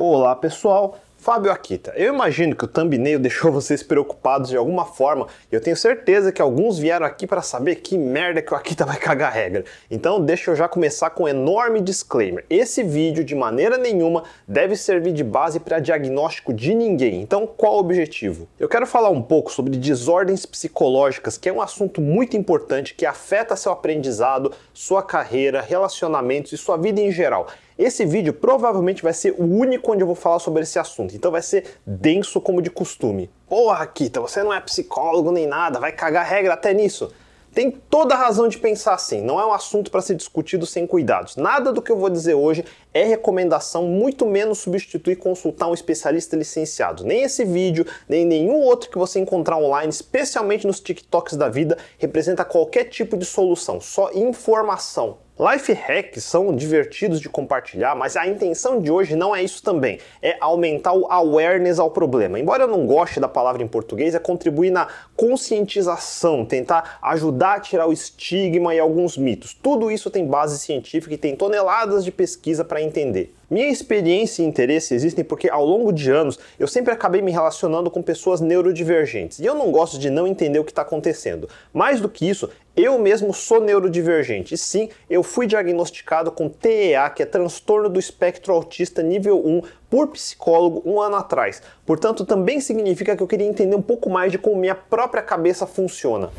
[0.00, 1.92] Olá pessoal, Fábio Akita.
[1.96, 6.30] Eu imagino que o thumbnail deixou vocês preocupados de alguma forma e eu tenho certeza
[6.30, 9.64] que alguns vieram aqui para saber que merda que o Akita vai cagar regra.
[9.90, 12.44] Então deixa eu já começar com um enorme disclaimer.
[12.48, 17.20] Esse vídeo de maneira nenhuma deve servir de base para diagnóstico de ninguém.
[17.20, 18.46] Então qual o objetivo?
[18.56, 23.04] Eu quero falar um pouco sobre desordens psicológicas, que é um assunto muito importante que
[23.04, 27.48] afeta seu aprendizado, sua carreira, relacionamentos e sua vida em geral.
[27.78, 31.30] Esse vídeo provavelmente vai ser o único onde eu vou falar sobre esse assunto, então
[31.30, 33.30] vai ser denso como de costume.
[33.48, 37.12] Porra, Kita, você não é psicólogo nem nada, vai cagar regra até nisso.
[37.54, 40.88] Tem toda a razão de pensar assim, não é um assunto para ser discutido sem
[40.88, 41.36] cuidados.
[41.36, 46.36] Nada do que eu vou dizer hoje é recomendação, muito menos substituir consultar um especialista
[46.36, 47.04] licenciado.
[47.04, 51.78] Nem esse vídeo, nem nenhum outro que você encontrar online, especialmente nos TikToks da vida,
[51.96, 55.18] representa qualquer tipo de solução, só informação.
[55.38, 60.00] Life hacks são divertidos de compartilhar, mas a intenção de hoje não é isso também,
[60.20, 62.40] é aumentar o awareness ao problema.
[62.40, 67.60] Embora eu não goste da palavra em português, é contribuir na conscientização, tentar ajudar a
[67.60, 69.54] tirar o estigma e alguns mitos.
[69.54, 73.32] Tudo isso tem base científica e tem toneladas de pesquisa para entender.
[73.50, 77.90] Minha experiência e interesse existem porque ao longo de anos eu sempre acabei me relacionando
[77.90, 81.48] com pessoas neurodivergentes e eu não gosto de não entender o que está acontecendo.
[81.72, 87.10] Mais do que isso, eu mesmo sou neurodivergente e sim, eu fui diagnosticado com TEA,
[87.10, 91.60] que é transtorno do espectro autista nível 1, por psicólogo um ano atrás.
[91.84, 95.66] Portanto, também significa que eu queria entender um pouco mais de como minha própria cabeça
[95.66, 96.30] funciona.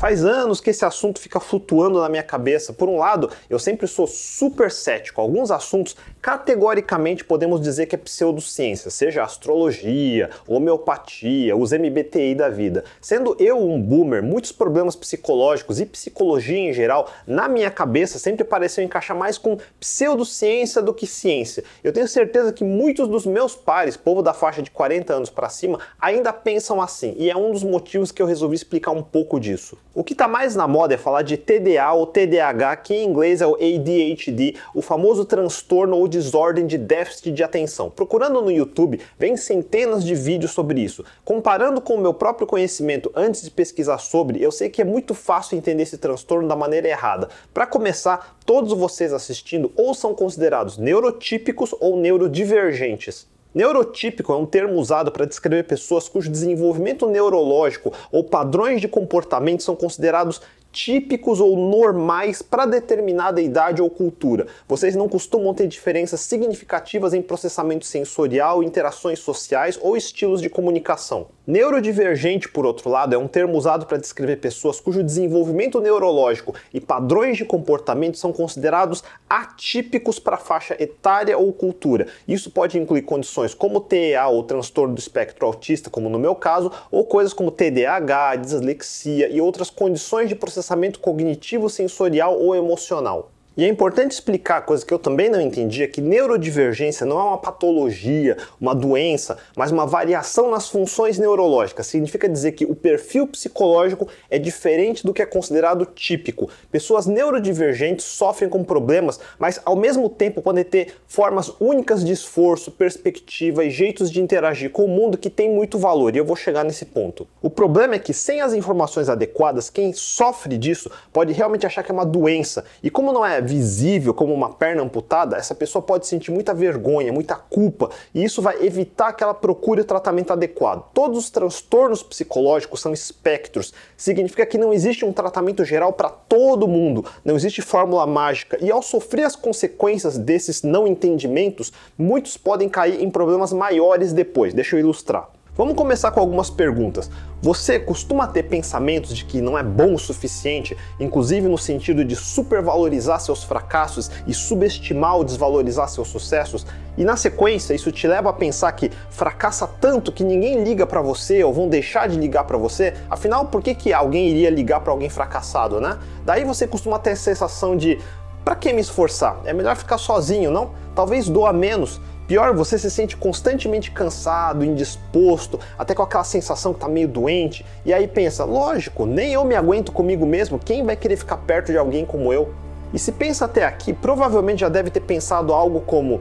[0.00, 2.72] Faz anos que esse assunto fica flutuando na minha cabeça.
[2.72, 5.20] Por um lado, eu sempre sou super cético.
[5.20, 12.84] Alguns assuntos, categoricamente, podemos dizer que é pseudociência, seja astrologia, homeopatia, os MBTI da vida.
[13.00, 18.44] Sendo eu um boomer, muitos problemas psicológicos e psicologia em geral, na minha cabeça, sempre
[18.44, 21.64] pareciam encaixar mais com pseudociência do que ciência.
[21.82, 25.48] Eu tenho certeza que muitos dos meus pares, povo da faixa de 40 anos para
[25.48, 29.40] cima, ainda pensam assim, e é um dos motivos que eu resolvi explicar um pouco
[29.40, 29.78] disso.
[29.94, 33.40] O que está mais na moda é falar de TDA ou TDAH, que em inglês
[33.40, 37.88] é o ADHD, o famoso transtorno ou desordem de déficit de atenção.
[37.88, 41.02] Procurando no YouTube, vem centenas de vídeos sobre isso.
[41.24, 45.14] Comparando com o meu próprio conhecimento antes de pesquisar sobre, eu sei que é muito
[45.14, 47.30] fácil entender esse transtorno da maneira errada.
[47.54, 53.26] Para começar, todos vocês assistindo ou são considerados neurotípicos ou neurodivergentes.
[53.52, 59.64] Neurotípico é um termo usado para descrever pessoas cujo desenvolvimento neurológico ou padrões de comportamento
[59.64, 60.40] são considerados
[60.72, 64.46] típicos ou normais para determinada idade ou cultura.
[64.68, 71.28] Vocês não costumam ter diferenças significativas em processamento sensorial, interações sociais ou estilos de comunicação.
[71.46, 76.80] Neurodivergente, por outro lado, é um termo usado para descrever pessoas cujo desenvolvimento neurológico e
[76.80, 82.06] padrões de comportamento são considerados atípicos para faixa etária ou cultura.
[82.28, 86.70] Isso pode incluir condições como TEA ou transtorno do espectro autista, como no meu caso,
[86.90, 90.59] ou coisas como TDAH, dislexia e outras condições de processamento
[91.00, 93.30] cognitivo, sensorial ou emocional.
[93.60, 97.36] E é importante explicar coisa que eu também não entendia, que neurodivergência não é uma
[97.36, 101.86] patologia, uma doença, mas uma variação nas funções neurológicas.
[101.86, 106.48] Significa dizer que o perfil psicológico é diferente do que é considerado típico.
[106.72, 112.70] Pessoas neurodivergentes sofrem com problemas, mas ao mesmo tempo podem ter formas únicas de esforço,
[112.70, 116.34] perspectiva e jeitos de interagir com o mundo que tem muito valor, e eu vou
[116.34, 117.28] chegar nesse ponto.
[117.42, 121.90] O problema é que sem as informações adequadas, quem sofre disso pode realmente achar que
[121.90, 122.64] é uma doença.
[122.82, 127.12] E como não é visível como uma perna amputada, essa pessoa pode sentir muita vergonha,
[127.12, 130.84] muita culpa, e isso vai evitar que ela procure o tratamento adequado.
[130.94, 136.68] Todos os transtornos psicológicos são espectros, significa que não existe um tratamento geral para todo
[136.68, 142.68] mundo, não existe fórmula mágica, e ao sofrer as consequências desses não entendimentos, muitos podem
[142.68, 144.54] cair em problemas maiores depois.
[144.54, 145.39] Deixa eu ilustrar.
[145.60, 147.10] Vamos começar com algumas perguntas.
[147.42, 152.16] Você costuma ter pensamentos de que não é bom o suficiente, inclusive no sentido de
[152.16, 156.66] supervalorizar seus fracassos e subestimar ou desvalorizar seus sucessos?
[156.96, 161.02] E na sequência, isso te leva a pensar que fracassa tanto que ninguém liga para
[161.02, 162.94] você ou vão deixar de ligar para você?
[163.10, 165.98] Afinal, por que, que alguém iria ligar para alguém fracassado, né?
[166.24, 167.98] Daí você costuma ter a sensação de
[168.42, 169.38] para que me esforçar?
[169.44, 170.70] É melhor ficar sozinho, não?
[170.94, 172.00] Talvez doa menos.
[172.30, 177.66] Pior, você se sente constantemente cansado, indisposto, até com aquela sensação que tá meio doente,
[177.84, 181.72] e aí pensa, lógico, nem eu me aguento comigo mesmo, quem vai querer ficar perto
[181.72, 182.54] de alguém como eu?
[182.94, 186.20] E se pensa até aqui, provavelmente já deve ter pensado algo como: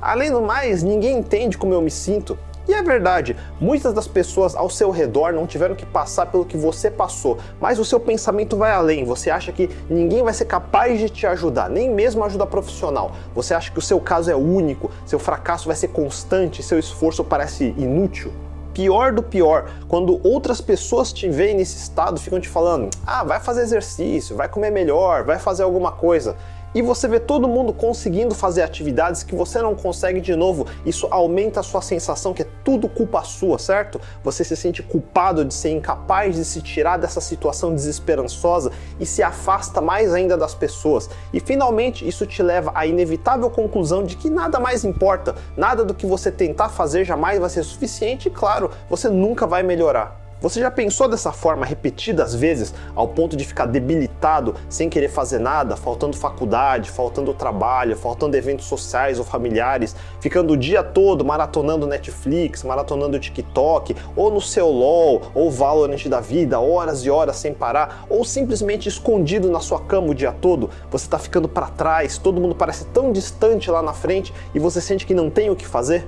[0.00, 2.38] além do mais, ninguém entende como eu me sinto.
[2.68, 6.56] E é verdade, muitas das pessoas ao seu redor não tiveram que passar pelo que
[6.56, 9.04] você passou, mas o seu pensamento vai além.
[9.04, 13.12] Você acha que ninguém vai ser capaz de te ajudar, nem mesmo ajuda profissional.
[13.34, 17.24] Você acha que o seu caso é único, seu fracasso vai ser constante, seu esforço
[17.24, 18.32] parece inútil
[18.72, 23.40] pior do pior, quando outras pessoas te veem nesse estado, ficam te falando: ah, vai
[23.40, 26.36] fazer exercício, vai comer melhor, vai fazer alguma coisa
[26.74, 31.06] e você vê todo mundo conseguindo fazer atividades que você não consegue de novo, isso
[31.10, 34.00] aumenta a sua sensação que é tudo culpa sua, certo?
[34.22, 39.22] Você se sente culpado de ser incapaz de se tirar dessa situação desesperançosa e se
[39.22, 41.10] afasta mais ainda das pessoas.
[41.32, 45.94] E finalmente isso te leva à inevitável conclusão de que nada mais importa, nada do
[45.94, 50.29] que você tentar fazer jamais vai ser suficiente e, claro, você nunca vai melhorar.
[50.40, 55.38] Você já pensou dessa forma repetidas vezes, ao ponto de ficar debilitado, sem querer fazer
[55.38, 61.86] nada, faltando faculdade, faltando trabalho, faltando eventos sociais ou familiares, ficando o dia todo maratonando
[61.86, 67.52] Netflix, maratonando TikTok, ou no seu LOL, ou Valorant da vida, horas e horas sem
[67.52, 70.70] parar, ou simplesmente escondido na sua cama o dia todo?
[70.90, 74.80] Você está ficando para trás, todo mundo parece tão distante lá na frente e você
[74.80, 76.06] sente que não tem o que fazer?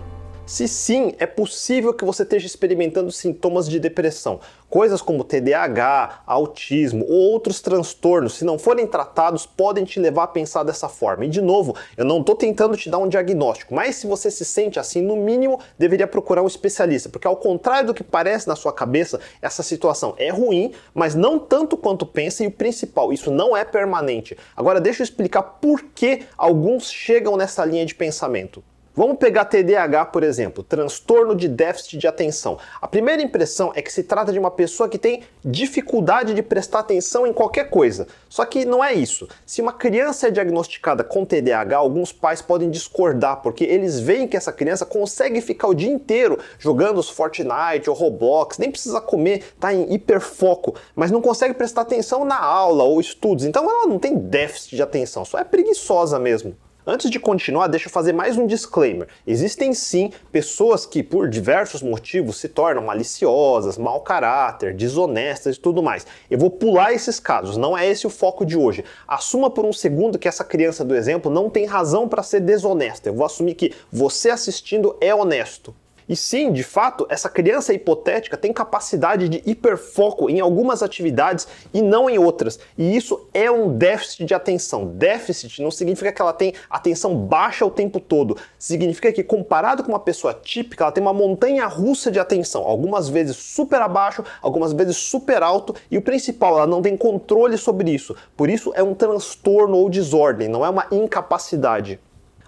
[0.52, 4.38] Se sim, é possível que você esteja experimentando sintomas de depressão.
[4.68, 10.26] Coisas como TDAH, autismo ou outros transtornos, se não forem tratados, podem te levar a
[10.26, 11.24] pensar dessa forma.
[11.24, 14.44] E de novo, eu não estou tentando te dar um diagnóstico, mas se você se
[14.44, 18.54] sente assim, no mínimo deveria procurar um especialista, porque ao contrário do que parece na
[18.54, 23.30] sua cabeça, essa situação é ruim, mas não tanto quanto pensa, e o principal, isso
[23.30, 24.36] não é permanente.
[24.54, 28.62] Agora deixa eu explicar por que alguns chegam nessa linha de pensamento.
[28.94, 32.58] Vamos pegar TDAH, por exemplo, transtorno de déficit de atenção.
[32.78, 36.80] A primeira impressão é que se trata de uma pessoa que tem dificuldade de prestar
[36.80, 38.06] atenção em qualquer coisa.
[38.28, 39.26] Só que não é isso.
[39.46, 44.36] Se uma criança é diagnosticada com TDAH, alguns pais podem discordar, porque eles veem que
[44.36, 49.54] essa criança consegue ficar o dia inteiro jogando os Fortnite ou Roblox, nem precisa comer,
[49.58, 53.46] tá em hiperfoco, mas não consegue prestar atenção na aula ou estudos.
[53.46, 56.54] Então ela não tem déficit de atenção, só é preguiçosa mesmo.
[56.84, 59.06] Antes de continuar, deixa eu fazer mais um disclaimer.
[59.24, 65.80] Existem sim pessoas que, por diversos motivos, se tornam maliciosas, mau caráter, desonestas e tudo
[65.80, 66.04] mais.
[66.28, 68.84] Eu vou pular esses casos, não é esse o foco de hoje.
[69.06, 73.08] Assuma por um segundo que essa criança do exemplo não tem razão para ser desonesta.
[73.08, 75.72] Eu vou assumir que você assistindo é honesto.
[76.08, 81.80] E sim, de fato, essa criança hipotética tem capacidade de hiperfoco em algumas atividades e
[81.80, 82.58] não em outras.
[82.76, 84.86] E isso é um déficit de atenção.
[84.86, 88.36] Déficit não significa que ela tem atenção baixa o tempo todo.
[88.58, 92.62] Significa que, comparado com uma pessoa típica, ela tem uma montanha russa de atenção.
[92.62, 95.74] Algumas vezes super abaixo, algumas vezes super alto.
[95.90, 98.14] E o principal, ela não tem controle sobre isso.
[98.36, 101.98] Por isso, é um transtorno ou desordem, não é uma incapacidade.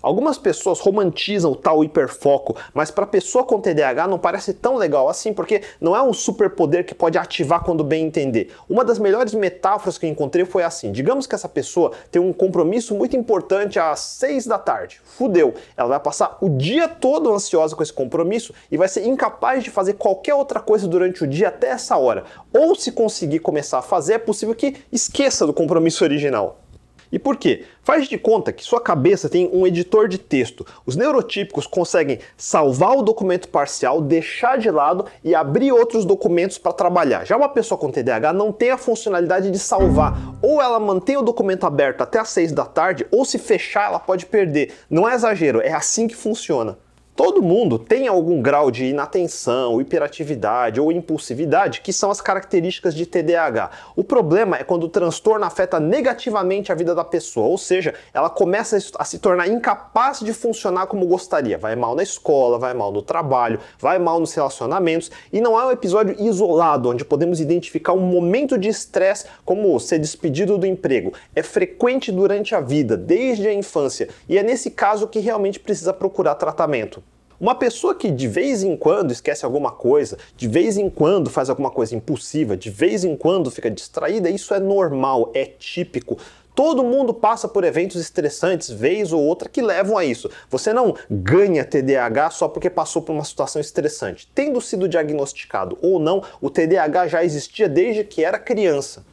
[0.04, 5.08] Algumas pessoas romantizam o tal hiperfoco, mas para pessoa com TDAH não parece tão legal
[5.08, 8.52] assim, porque não é um superpoder que pode ativar quando bem entender.
[8.68, 12.34] Uma das melhores metáforas que eu encontrei foi assim: digamos que essa pessoa tem um
[12.34, 15.00] compromisso muito importante às 6 da tarde.
[15.02, 15.54] Fudeu.
[15.74, 19.70] Ela vai passar o dia todo ansiosa com esse compromisso e vai ser incapaz de
[19.70, 22.24] fazer qualquer outra coisa durante o dia até essa hora.
[22.52, 26.63] Ou se conseguir começar a fazer, é possível que esqueça do compromisso original.
[27.10, 27.64] E por quê?
[27.82, 30.66] Faz de conta que sua cabeça tem um editor de texto.
[30.86, 36.72] Os neurotípicos conseguem salvar o documento parcial, deixar de lado e abrir outros documentos para
[36.72, 37.24] trabalhar.
[37.24, 40.16] Já uma pessoa com TDAH não tem a funcionalidade de salvar.
[40.42, 43.98] Ou ela mantém o documento aberto até às 6 da tarde, ou se fechar, ela
[43.98, 44.72] pode perder.
[44.88, 46.78] Não é exagero, é assim que funciona.
[47.16, 53.06] Todo mundo tem algum grau de inatenção, hiperatividade ou impulsividade, que são as características de
[53.06, 53.70] TDAH.
[53.94, 58.28] O problema é quando o transtorno afeta negativamente a vida da pessoa, ou seja, ela
[58.28, 61.56] começa a se tornar incapaz de funcionar como gostaria.
[61.56, 65.64] Vai mal na escola, vai mal no trabalho, vai mal nos relacionamentos, e não é
[65.66, 71.12] um episódio isolado onde podemos identificar um momento de estresse como ser despedido do emprego.
[71.32, 75.92] É frequente durante a vida, desde a infância, e é nesse caso que realmente precisa
[75.92, 77.03] procurar tratamento.
[77.44, 81.50] Uma pessoa que de vez em quando esquece alguma coisa, de vez em quando faz
[81.50, 86.16] alguma coisa impulsiva, de vez em quando fica distraída, isso é normal, é típico.
[86.54, 90.30] Todo mundo passa por eventos estressantes, vez ou outra, que levam a isso.
[90.48, 94.26] Você não ganha TDAH só porque passou por uma situação estressante.
[94.34, 99.04] Tendo sido diagnosticado ou não, o TDAH já existia desde que era criança.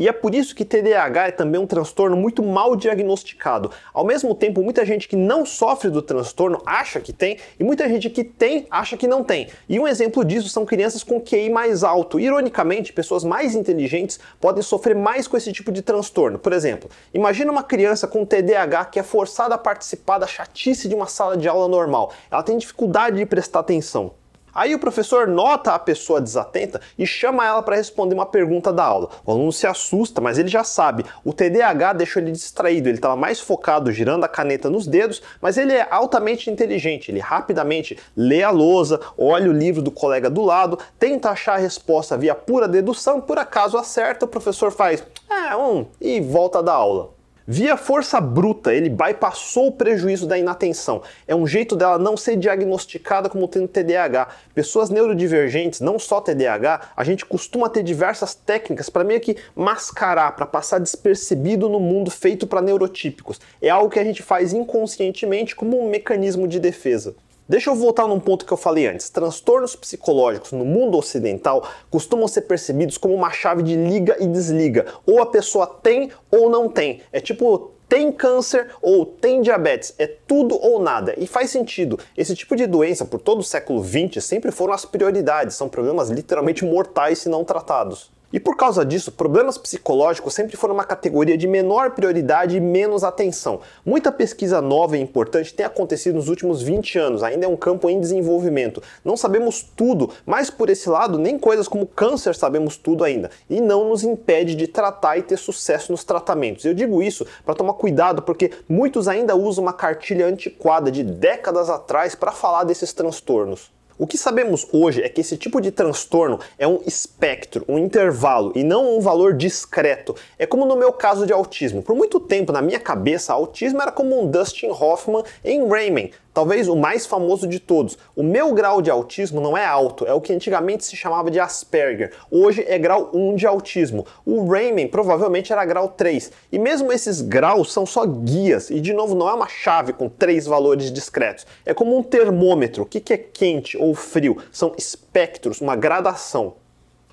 [0.00, 3.70] E é por isso que TDAH é também um transtorno muito mal diagnosticado.
[3.92, 7.86] Ao mesmo tempo, muita gente que não sofre do transtorno acha que tem, e muita
[7.86, 9.48] gente que tem acha que não tem.
[9.68, 12.18] E um exemplo disso são crianças com QI mais alto.
[12.18, 16.38] Ironicamente, pessoas mais inteligentes podem sofrer mais com esse tipo de transtorno.
[16.38, 20.94] Por exemplo, imagina uma criança com TDAH que é forçada a participar da chatice de
[20.94, 22.10] uma sala de aula normal.
[22.30, 24.12] Ela tem dificuldade de prestar atenção.
[24.54, 28.84] Aí o professor nota a pessoa desatenta e chama ela para responder uma pergunta da
[28.84, 29.10] aula.
[29.24, 31.04] O aluno se assusta, mas ele já sabe.
[31.24, 35.56] O TDAH deixou ele distraído, ele estava mais focado girando a caneta nos dedos, mas
[35.56, 37.10] ele é altamente inteligente.
[37.10, 41.58] Ele rapidamente lê a lousa, olha o livro do colega do lado, tenta achar a
[41.58, 46.62] resposta via pura dedução, por acaso acerta, o professor faz, é, um, e volta a
[46.62, 47.19] dar aula.
[47.46, 51.02] Via força bruta, ele bypassou o prejuízo da inatenção.
[51.26, 54.28] É um jeito dela não ser diagnosticada como tendo TDAH.
[54.54, 60.36] Pessoas neurodivergentes, não só TDAH, a gente costuma ter diversas técnicas para meio que mascarar,
[60.36, 63.40] para passar despercebido no mundo feito para neurotípicos.
[63.60, 67.14] É algo que a gente faz inconscientemente como um mecanismo de defesa.
[67.50, 69.10] Deixa eu voltar num ponto que eu falei antes.
[69.10, 74.86] Transtornos psicológicos no mundo ocidental costumam ser percebidos como uma chave de liga e desliga.
[75.04, 77.02] Ou a pessoa tem ou não tem.
[77.10, 81.12] É tipo tem câncer ou tem diabetes, é tudo ou nada.
[81.18, 81.98] E faz sentido.
[82.16, 86.08] Esse tipo de doença, por todo o século XX, sempre foram as prioridades, são problemas
[86.08, 88.12] literalmente mortais se não tratados.
[88.32, 93.02] E por causa disso, problemas psicológicos sempre foram uma categoria de menor prioridade e menos
[93.02, 93.60] atenção.
[93.84, 97.90] Muita pesquisa nova e importante tem acontecido nos últimos 20 anos, ainda é um campo
[97.90, 98.80] em desenvolvimento.
[99.04, 103.30] Não sabemos tudo, mas por esse lado, nem coisas como câncer sabemos tudo ainda.
[103.48, 106.64] E não nos impede de tratar e ter sucesso nos tratamentos.
[106.64, 111.68] Eu digo isso para tomar cuidado, porque muitos ainda usam uma cartilha antiquada de décadas
[111.68, 113.72] atrás para falar desses transtornos.
[114.00, 118.50] O que sabemos hoje é que esse tipo de transtorno é um espectro, um intervalo
[118.54, 120.16] e não um valor discreto.
[120.38, 121.82] É como no meu caso de autismo.
[121.82, 126.68] Por muito tempo, na minha cabeça, autismo era como um Dustin Hoffman em Rayman, talvez
[126.68, 127.98] o mais famoso de todos.
[128.14, 131.40] O meu grau de autismo não é alto, é o que antigamente se chamava de
[131.40, 132.12] Asperger.
[132.30, 134.06] Hoje é grau 1 de autismo.
[134.24, 136.32] O Rayman provavelmente era grau 3.
[136.52, 140.08] E mesmo esses graus são só guias, e de novo não é uma chave com
[140.08, 141.46] três valores discretos.
[141.64, 142.82] É como um termômetro.
[142.82, 144.38] O que é quente ou frio?
[144.52, 146.54] São espectros, uma gradação.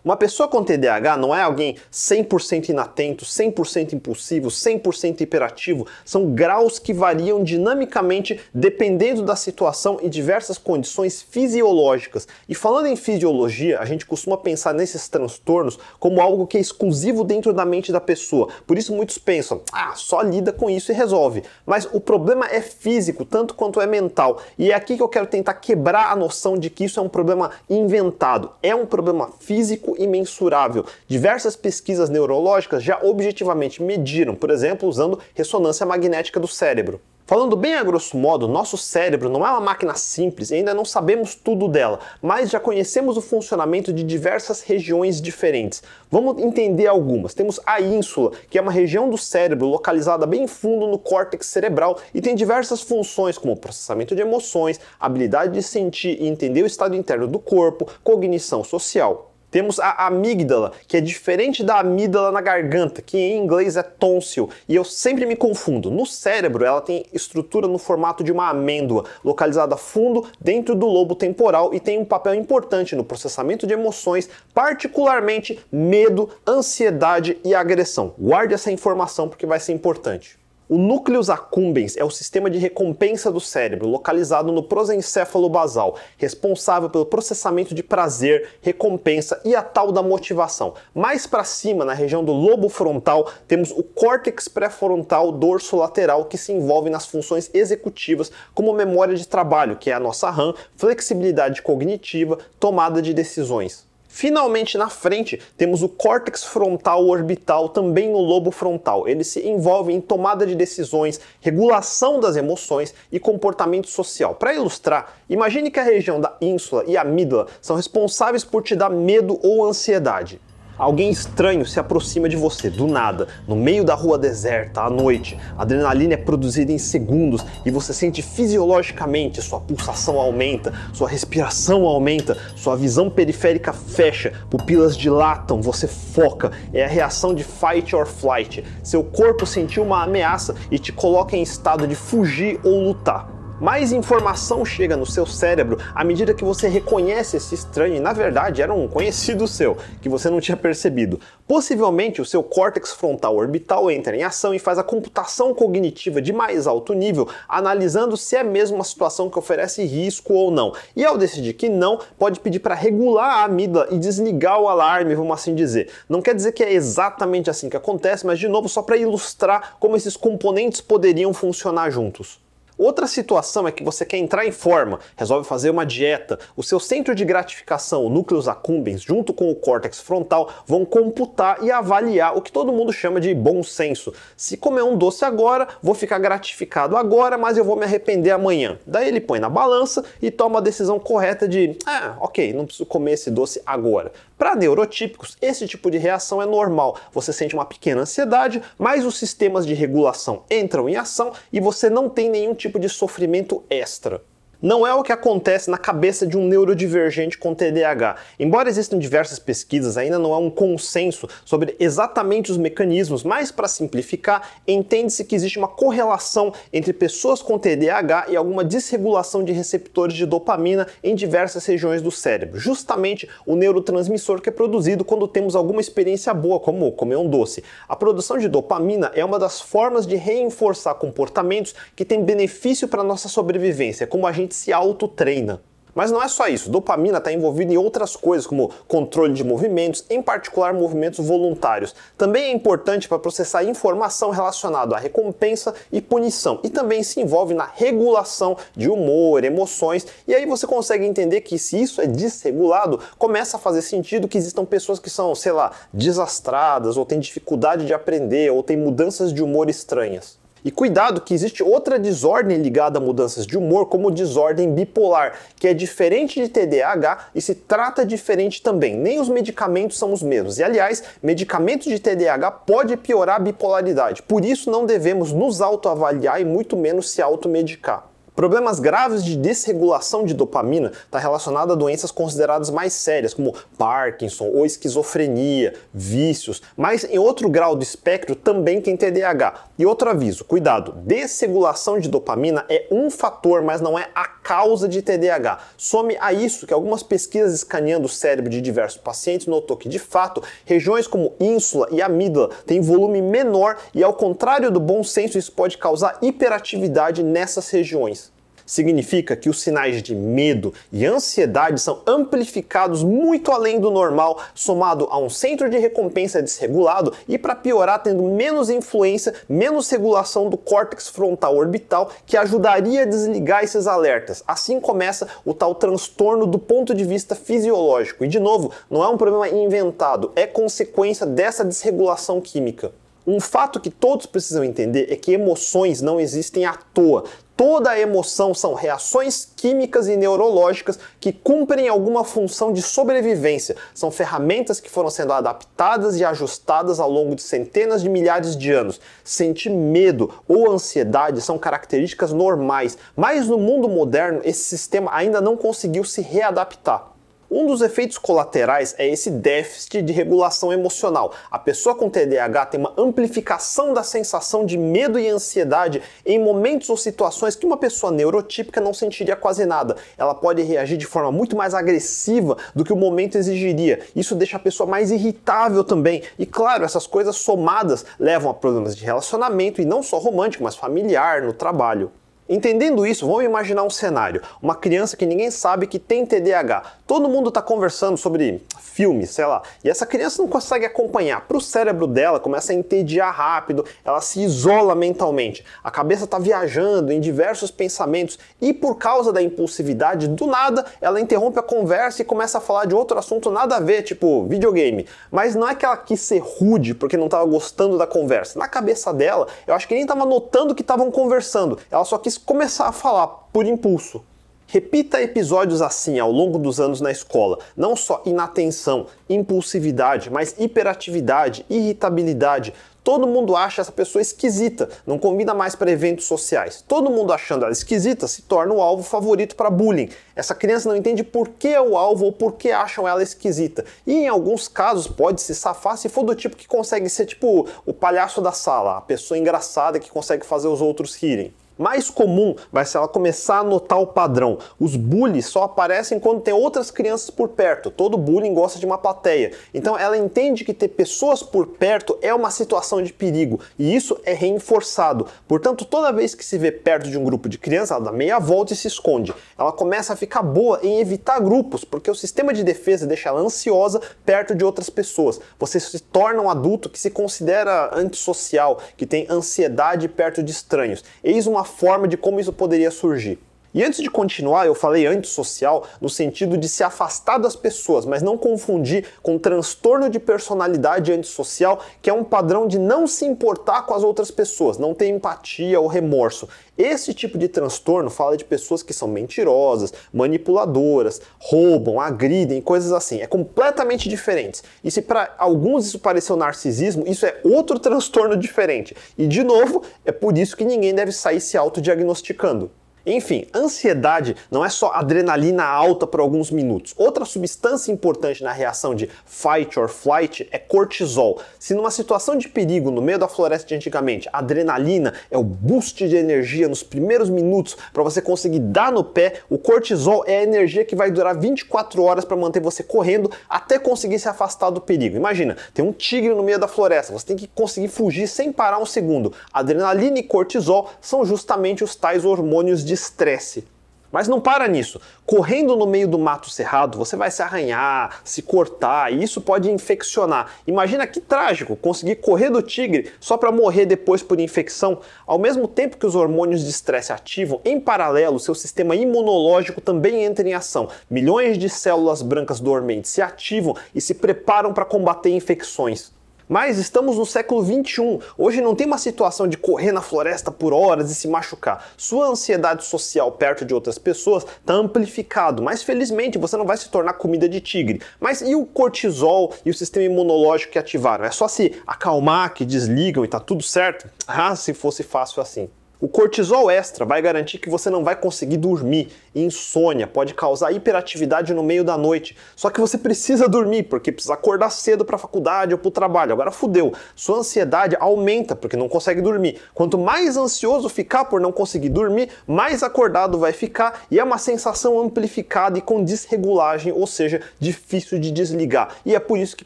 [0.08, 5.86] Uma pessoa com TDAH não é alguém 100% inatento, 100% impulsivo, 100% hiperativo.
[6.06, 12.26] São graus que variam dinamicamente dependendo da situação e diversas condições fisiológicas.
[12.48, 17.26] E falando em fisiologia, a gente costuma pensar nesses transtornos como algo que é exclusivo
[17.26, 18.48] dentro da mente da pessoa.
[18.66, 21.44] Por isso muitos pensam, ah, só lida com isso e resolve.
[21.66, 24.40] Mas o problema é físico, tanto quanto é mental.
[24.58, 27.10] E é aqui que eu quero tentar quebrar a noção de que isso é um
[27.10, 28.52] problema inventado.
[28.64, 30.86] É um problema físico imensurável.
[31.08, 37.02] Diversas pesquisas neurológicas já objetivamente mediram, por exemplo, usando ressonância magnética do cérebro.
[37.28, 40.86] Falando bem a grosso modo, nosso cérebro não é uma máquina simples e ainda não
[40.86, 45.84] sabemos tudo dela, mas já conhecemos o funcionamento de diversas regiões diferentes.
[46.10, 47.34] Vamos entender algumas.
[47.34, 52.00] Temos a ínsula, que é uma região do cérebro localizada bem fundo no córtex cerebral
[52.14, 56.96] e tem diversas funções como processamento de emoções, habilidade de sentir e entender o estado
[56.96, 59.27] interno do corpo, cognição social.
[59.50, 64.50] Temos a amígdala, que é diferente da amígdala na garganta, que em inglês é tonsil,
[64.68, 65.90] e eu sempre me confundo.
[65.90, 71.16] No cérebro, ela tem estrutura no formato de uma amêndoa, localizada fundo dentro do lobo
[71.16, 78.14] temporal e tem um papel importante no processamento de emoções, particularmente medo, ansiedade e agressão.
[78.20, 80.38] Guarde essa informação porque vai ser importante.
[80.70, 86.90] O núcleus accumbens é o sistema de recompensa do cérebro, localizado no prosencéfalo basal, responsável
[86.90, 90.74] pelo processamento de prazer, recompensa e a tal da motivação.
[90.94, 96.52] Mais para cima, na região do lobo frontal, temos o córtex pré-frontal dorso-lateral, que se
[96.52, 102.40] envolve nas funções executivas, como memória de trabalho, que é a nossa RAM, flexibilidade cognitiva,
[102.60, 103.87] tomada de decisões.
[104.18, 109.08] Finalmente, na frente, temos o córtex frontal orbital, também no lobo frontal.
[109.08, 114.34] Ele se envolve em tomada de decisões, regulação das emoções e comportamento social.
[114.34, 118.76] Para ilustrar, imagine que a região da ínsula e a amígdala são responsáveis por te
[118.76, 120.42] dar medo ou ansiedade.
[120.78, 125.38] Alguém estranho se aproxima de você do nada, no meio da rua deserta, à noite.
[125.58, 131.86] A adrenalina é produzida em segundos e você sente fisiologicamente sua pulsação aumenta, sua respiração
[131.86, 136.52] aumenta, sua visão periférica fecha, pupilas dilatam, você foca.
[136.74, 138.64] É a reação de fight or flight.
[138.84, 143.92] Seu corpo sentiu uma ameaça e te coloca em estado de fugir ou lutar mais
[143.92, 148.62] informação chega no seu cérebro à medida que você reconhece esse estranho e na verdade
[148.62, 151.20] era um conhecido seu que você não tinha percebido.
[151.48, 156.32] Possivelmente o seu córtex frontal orbital entra em ação e faz a computação cognitiva de
[156.32, 160.74] mais alto nível, analisando se é mesmo uma situação que oferece risco ou não.
[160.96, 165.16] E ao decidir que não, pode pedir para regular a amígdala e desligar o alarme,
[165.16, 165.90] vamos assim dizer.
[166.08, 169.78] Não quer dizer que é exatamente assim que acontece, mas de novo só para ilustrar
[169.80, 172.47] como esses componentes poderiam funcionar juntos.
[172.78, 176.80] Outra situação é que você quer entrar em forma, resolve fazer uma dieta, o seu
[176.80, 182.38] centro de gratificação, o núcleus accumbens, junto com o córtex frontal, vão computar e avaliar
[182.38, 184.14] o que todo mundo chama de bom senso.
[184.36, 188.78] Se comer um doce agora, vou ficar gratificado agora, mas eu vou me arrepender amanhã.
[188.86, 192.86] Daí ele põe na balança e toma a decisão correta de, ah, ok, não preciso
[192.86, 194.12] comer esse doce agora.
[194.38, 196.96] Para neurotípicos, esse tipo de reação é normal.
[197.12, 201.90] Você sente uma pequena ansiedade, mas os sistemas de regulação entram em ação e você
[201.90, 204.22] não tem nenhum tipo de sofrimento extra.
[204.60, 208.16] Não é o que acontece na cabeça de um neurodivergente com TDAH.
[208.40, 213.68] Embora existam diversas pesquisas, ainda não há um consenso sobre exatamente os mecanismos, mas para
[213.68, 220.16] simplificar, entende-se que existe uma correlação entre pessoas com TDAH e alguma desregulação de receptores
[220.16, 225.56] de dopamina em diversas regiões do cérebro, justamente o neurotransmissor que é produzido quando temos
[225.56, 227.64] alguma experiência boa, como comer um doce.
[227.88, 233.04] A produção de dopamina é uma das formas de reforçar comportamentos que têm benefício para
[233.04, 235.62] nossa sobrevivência, como a gente se autotreina.
[235.98, 240.06] Mas não é só isso, dopamina está envolvida em outras coisas, como controle de movimentos,
[240.12, 241.96] em particular movimentos voluntários.
[242.16, 247.56] Também é importante para processar informação relacionada à recompensa e punição, e também se envolve
[247.56, 253.00] na regulação de humor, emoções, e aí você consegue entender que se isso é desregulado,
[253.18, 257.88] começa a fazer sentido que existam pessoas que são, sei lá, desastradas, ou têm dificuldade
[257.88, 260.37] de aprender, ou têm mudanças de humor estranhas.
[260.68, 265.66] E cuidado que existe outra desordem ligada a mudanças de humor, como desordem bipolar, que
[265.66, 268.98] é diferente de TDAH e se trata diferente também.
[268.98, 270.60] Nem os medicamentos são os mesmos.
[270.60, 274.22] E aliás, medicamentos de TDAH pode piorar a bipolaridade.
[274.24, 278.04] Por isso não devemos nos autoavaliar e muito menos se automedicar.
[278.38, 284.52] Problemas graves de desregulação de dopamina está relacionado a doenças consideradas mais sérias, como Parkinson
[284.54, 289.70] ou esquizofrenia, vícios, mas em outro grau do espectro também quem TDAH.
[289.76, 294.88] E outro aviso, cuidado, desregulação de dopamina é um fator, mas não é a causa
[294.88, 295.58] de TDAH.
[295.76, 299.98] Some a isso que algumas pesquisas escaneando o cérebro de diversos pacientes notou que, de
[299.98, 305.40] fato, regiões como ínsula e amígdala têm volume menor e, ao contrário do bom senso,
[305.40, 308.27] isso pode causar hiperatividade nessas regiões
[308.68, 315.08] significa que os sinais de medo e ansiedade são amplificados muito além do normal, somado
[315.10, 320.58] a um centro de recompensa desregulado e, para piorar, tendo menos influência, menos regulação do
[320.58, 324.44] córtex frontal orbital que ajudaria a desligar esses alertas.
[324.46, 328.26] Assim começa o tal transtorno do ponto de vista fisiológico.
[328.26, 332.92] E, de novo, não é um problema inventado, é consequência dessa desregulação química.
[333.26, 337.26] Um fato que todos precisam entender é que emoções não existem à toa.
[337.58, 343.76] Toda emoção são reações químicas e neurológicas que cumprem alguma função de sobrevivência.
[343.96, 348.72] São ferramentas que foram sendo adaptadas e ajustadas ao longo de centenas de milhares de
[348.72, 349.02] anos.
[349.24, 355.58] Sentir medo ou ansiedade são características normais, mas no mundo moderno esse sistema ainda não
[355.58, 357.17] conseguiu se readaptar.
[357.50, 361.32] Um dos efeitos colaterais é esse déficit de regulação emocional.
[361.50, 366.90] A pessoa com TDAH tem uma amplificação da sensação de medo e ansiedade em momentos
[366.90, 369.96] ou situações que uma pessoa neurotípica não sentiria quase nada.
[370.18, 374.02] Ela pode reagir de forma muito mais agressiva do que o momento exigiria.
[374.14, 376.24] Isso deixa a pessoa mais irritável também.
[376.38, 380.76] E claro, essas coisas somadas levam a problemas de relacionamento e não só romântico, mas
[380.76, 382.12] familiar, no trabalho.
[382.50, 386.84] Entendendo isso, vamos imaginar um cenário: uma criança que ninguém sabe que tem TDAH.
[387.06, 391.42] Todo mundo está conversando sobre filmes, sei lá, e essa criança não consegue acompanhar.
[391.42, 395.64] Para o cérebro dela, começa a entediar rápido, ela se isola mentalmente.
[395.84, 401.22] A cabeça está viajando em diversos pensamentos e por causa da impulsividade, do nada, ela
[401.22, 405.06] interrompe a conversa e começa a falar de outro assunto nada a ver, tipo videogame.
[405.32, 408.58] Mas não é que ela quis ser rude porque não estava gostando da conversa.
[408.58, 411.78] Na cabeça dela, eu acho que nem estava notando que estavam conversando.
[411.92, 414.24] Ela só quis começar a falar por impulso.
[414.70, 421.66] Repita episódios assim ao longo dos anos na escola, não só inatenção, impulsividade, mas hiperatividade,
[421.70, 422.74] irritabilidade.
[423.02, 426.84] Todo mundo acha essa pessoa esquisita, não combina mais para eventos sociais.
[426.86, 430.10] Todo mundo achando ela esquisita se torna o alvo favorito para bullying.
[430.36, 433.86] Essa criança não entende por que é o alvo ou por que acham ela esquisita.
[434.06, 437.70] E em alguns casos pode se safar se for do tipo que consegue ser tipo
[437.86, 442.56] o palhaço da sala, a pessoa engraçada que consegue fazer os outros rirem mais comum
[442.72, 444.58] vai ser ela começar a notar o padrão.
[444.80, 447.92] Os bullies só aparecem quando tem outras crianças por perto.
[447.92, 449.52] Todo bullying gosta de uma plateia.
[449.74, 454.20] Então ela entende que ter pessoas por perto é uma situação de perigo e isso
[454.24, 455.28] é reforçado.
[455.48, 458.40] Portanto, toda vez que se vê perto de um grupo de crianças, ela dá meia
[458.40, 459.34] volta e se esconde.
[459.58, 463.40] Ela começa a ficar boa em evitar grupos, porque o sistema de defesa deixa ela
[463.40, 465.40] ansiosa perto de outras pessoas.
[465.60, 471.04] Você se torna um adulto que se considera antissocial, que tem ansiedade perto de estranhos.
[471.24, 473.38] Eis uma forma de como isso poderia surgir.
[473.78, 478.24] E antes de continuar, eu falei antissocial no sentido de se afastar das pessoas, mas
[478.24, 483.84] não confundir com transtorno de personalidade antissocial, que é um padrão de não se importar
[483.84, 486.50] com as outras pessoas, não ter empatia ou remorso.
[486.76, 493.22] Esse tipo de transtorno fala de pessoas que são mentirosas, manipuladoras, roubam, agridem, coisas assim.
[493.22, 494.64] É completamente diferente.
[494.84, 498.98] E se para alguns isso pareceu narcisismo, isso é outro transtorno diferente.
[499.16, 502.72] E de novo, é por isso que ninguém deve sair se autodiagnosticando.
[503.10, 506.94] Enfim, ansiedade não é só adrenalina alta por alguns minutos.
[506.98, 511.40] Outra substância importante na reação de fight or flight é cortisol.
[511.58, 516.06] Se numa situação de perigo no meio da floresta de antigamente, adrenalina é o boost
[516.06, 520.44] de energia nos primeiros minutos para você conseguir dar no pé, o cortisol é a
[520.44, 524.82] energia que vai durar 24 horas para manter você correndo até conseguir se afastar do
[524.82, 525.16] perigo.
[525.16, 528.80] Imagina, tem um tigre no meio da floresta, você tem que conseguir fugir sem parar
[528.80, 529.32] um segundo.
[529.54, 533.64] Adrenalina e cortisol são justamente os tais hormônios de estresse.
[534.12, 535.02] Mas não para nisso.
[535.26, 539.70] Correndo no meio do mato cerrado, você vai se arranhar, se cortar, e isso pode
[539.70, 540.52] infeccionar.
[540.66, 545.00] Imagina que trágico conseguir correr do tigre só para morrer depois por infecção.
[545.26, 550.24] Ao mesmo tempo que os hormônios de estresse ativam, em paralelo, seu sistema imunológico também
[550.24, 550.88] entra em ação.
[551.10, 556.17] Milhões de células brancas dormentes se ativam e se preparam para combater infecções.
[556.48, 558.20] Mas estamos no século 21.
[558.38, 561.90] Hoje não tem uma situação de correr na floresta por horas e se machucar.
[561.98, 566.90] Sua ansiedade social perto de outras pessoas está amplificado, mas felizmente você não vai se
[566.90, 568.02] tornar comida de tigre.
[568.20, 571.26] Mas e o cortisol e o sistema imunológico que ativaram?
[571.26, 574.10] É só se acalmar que desligam e tá tudo certo?
[574.26, 575.70] Ah, se fosse fácil assim.
[576.00, 579.10] O cortisol extra vai garantir que você não vai conseguir dormir.
[579.34, 582.38] Insônia pode causar hiperatividade no meio da noite.
[582.56, 585.92] Só que você precisa dormir porque precisa acordar cedo para a faculdade ou para o
[585.92, 586.34] trabalho.
[586.34, 586.94] Agora fudeu.
[587.16, 589.60] Sua ansiedade aumenta porque não consegue dormir.
[589.74, 594.38] Quanto mais ansioso ficar por não conseguir dormir, mais acordado vai ficar e é uma
[594.38, 598.98] sensação amplificada e com desregulagem, ou seja, difícil de desligar.
[599.04, 599.66] E é por isso que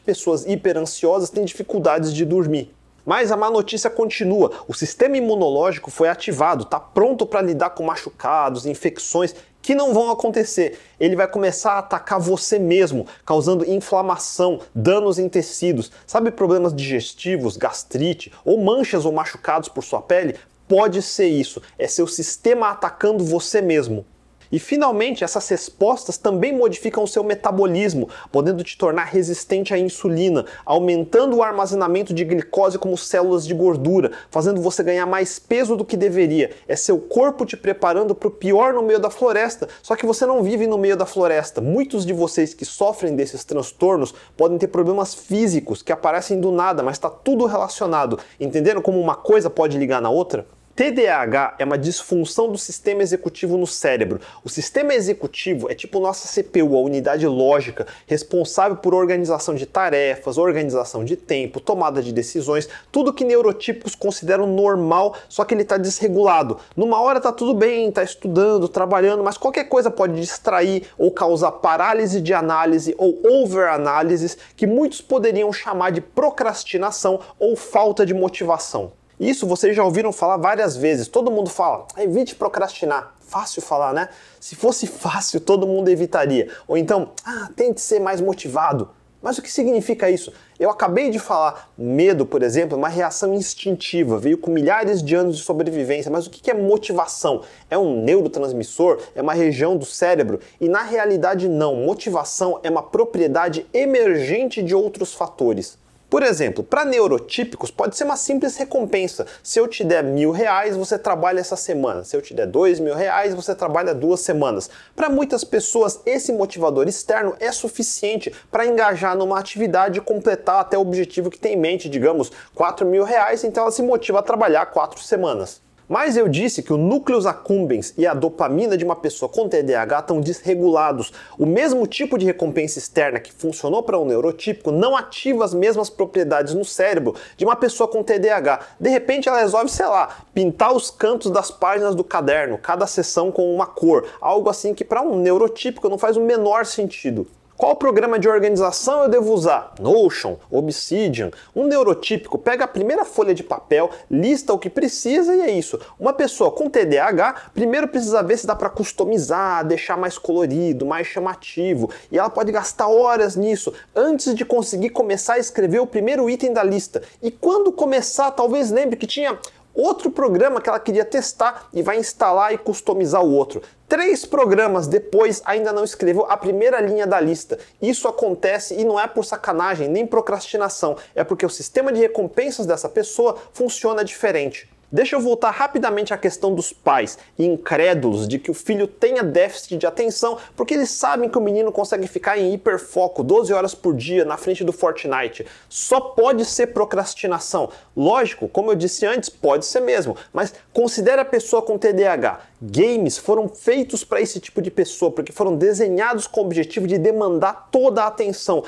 [0.00, 2.72] pessoas hiperansiosas têm dificuldades de dormir.
[3.04, 4.52] Mas a má notícia continua.
[4.68, 10.10] O sistema imunológico foi ativado, está pronto para lidar com machucados, infecções que não vão
[10.10, 10.78] acontecer.
[10.98, 15.90] Ele vai começar a atacar você mesmo, causando inflamação, danos em tecidos.
[16.06, 20.36] Sabe problemas digestivos, gastrite ou manchas ou machucados por sua pele?
[20.68, 21.62] Pode ser isso.
[21.78, 24.04] É seu sistema atacando você mesmo.
[24.52, 30.44] E finalmente, essas respostas também modificam o seu metabolismo, podendo te tornar resistente à insulina,
[30.66, 35.86] aumentando o armazenamento de glicose como células de gordura, fazendo você ganhar mais peso do
[35.86, 36.50] que deveria.
[36.68, 40.26] É seu corpo te preparando para o pior no meio da floresta, só que você
[40.26, 41.62] não vive no meio da floresta.
[41.62, 46.82] Muitos de vocês que sofrem desses transtornos podem ter problemas físicos que aparecem do nada,
[46.82, 48.18] mas está tudo relacionado.
[48.38, 50.46] Entenderam como uma coisa pode ligar na outra?
[50.74, 54.22] TDAH é uma disfunção do sistema executivo no cérebro.
[54.42, 60.38] O sistema executivo é tipo nossa CPU, a unidade lógica, responsável por organização de tarefas,
[60.38, 65.76] organização de tempo, tomada de decisões, tudo que neurotípicos consideram normal, só que ele está
[65.76, 66.56] desregulado.
[66.74, 71.52] Numa hora está tudo bem, está estudando, trabalhando, mas qualquer coisa pode distrair ou causar
[71.52, 78.92] parálise de análise ou overanálise, que muitos poderiam chamar de procrastinação ou falta de motivação.
[79.22, 81.06] Isso vocês já ouviram falar várias vezes.
[81.06, 83.14] Todo mundo fala, evite procrastinar.
[83.20, 84.08] Fácil falar, né?
[84.40, 86.50] Se fosse fácil, todo mundo evitaria.
[86.66, 88.90] Ou então, ah, tente ser mais motivado.
[89.22, 90.32] Mas o que significa isso?
[90.58, 95.14] Eu acabei de falar, medo, por exemplo, é uma reação instintiva, veio com milhares de
[95.14, 96.10] anos de sobrevivência.
[96.10, 97.42] Mas o que é motivação?
[97.70, 98.98] É um neurotransmissor?
[99.14, 100.40] É uma região do cérebro?
[100.60, 101.76] E na realidade, não.
[101.76, 105.78] Motivação é uma propriedade emergente de outros fatores.
[106.12, 109.26] Por exemplo, para neurotípicos pode ser uma simples recompensa.
[109.42, 112.04] Se eu te der mil reais, você trabalha essa semana.
[112.04, 114.68] Se eu te der dois mil reais, você trabalha duas semanas.
[114.94, 120.76] Para muitas pessoas, esse motivador externo é suficiente para engajar numa atividade e completar até
[120.76, 124.22] o objetivo que tem em mente, digamos, quatro mil reais, então ela se motiva a
[124.22, 125.62] trabalhar quatro semanas.
[125.92, 129.98] Mas eu disse que o núcleos accumbens e a dopamina de uma pessoa com TDAH
[129.98, 131.12] estão desregulados.
[131.38, 135.90] O mesmo tipo de recompensa externa que funcionou para um neurotípico não ativa as mesmas
[135.90, 138.60] propriedades no cérebro de uma pessoa com TDAH.
[138.80, 143.30] De repente ela resolve, sei lá, pintar os cantos das páginas do caderno, cada sessão
[143.30, 147.26] com uma cor, algo assim que para um neurotípico não faz o menor sentido.
[147.62, 149.74] Qual programa de organização eu devo usar?
[149.78, 151.30] Notion, Obsidian.
[151.54, 155.78] Um neurotípico pega a primeira folha de papel, lista o que precisa e é isso.
[155.96, 161.06] Uma pessoa com TDAH primeiro precisa ver se dá para customizar, deixar mais colorido, mais
[161.06, 166.28] chamativo, e ela pode gastar horas nisso antes de conseguir começar a escrever o primeiro
[166.28, 167.00] item da lista.
[167.22, 169.38] E quando começar, talvez lembre que tinha
[169.74, 173.62] outro programa que ela queria testar e vai instalar e customizar o outro.
[173.88, 177.58] Três programas depois ainda não escreveu a primeira linha da lista.
[177.80, 182.64] Isso acontece e não é por sacanagem nem procrastinação, é porque o sistema de recompensas
[182.64, 184.71] dessa pessoa funciona diferente.
[184.92, 189.78] Deixa eu voltar rapidamente à questão dos pais, incrédulos de que o filho tenha déficit
[189.78, 193.96] de atenção, porque eles sabem que o menino consegue ficar em hiperfoco 12 horas por
[193.96, 195.46] dia na frente do Fortnite.
[195.66, 197.70] Só pode ser procrastinação.
[197.96, 202.40] Lógico, como eu disse antes, pode ser mesmo, mas considere a pessoa com TDAH.
[202.60, 206.98] Games foram feitos para esse tipo de pessoa, porque foram desenhados com o objetivo de
[206.98, 208.62] demandar toda a atenção.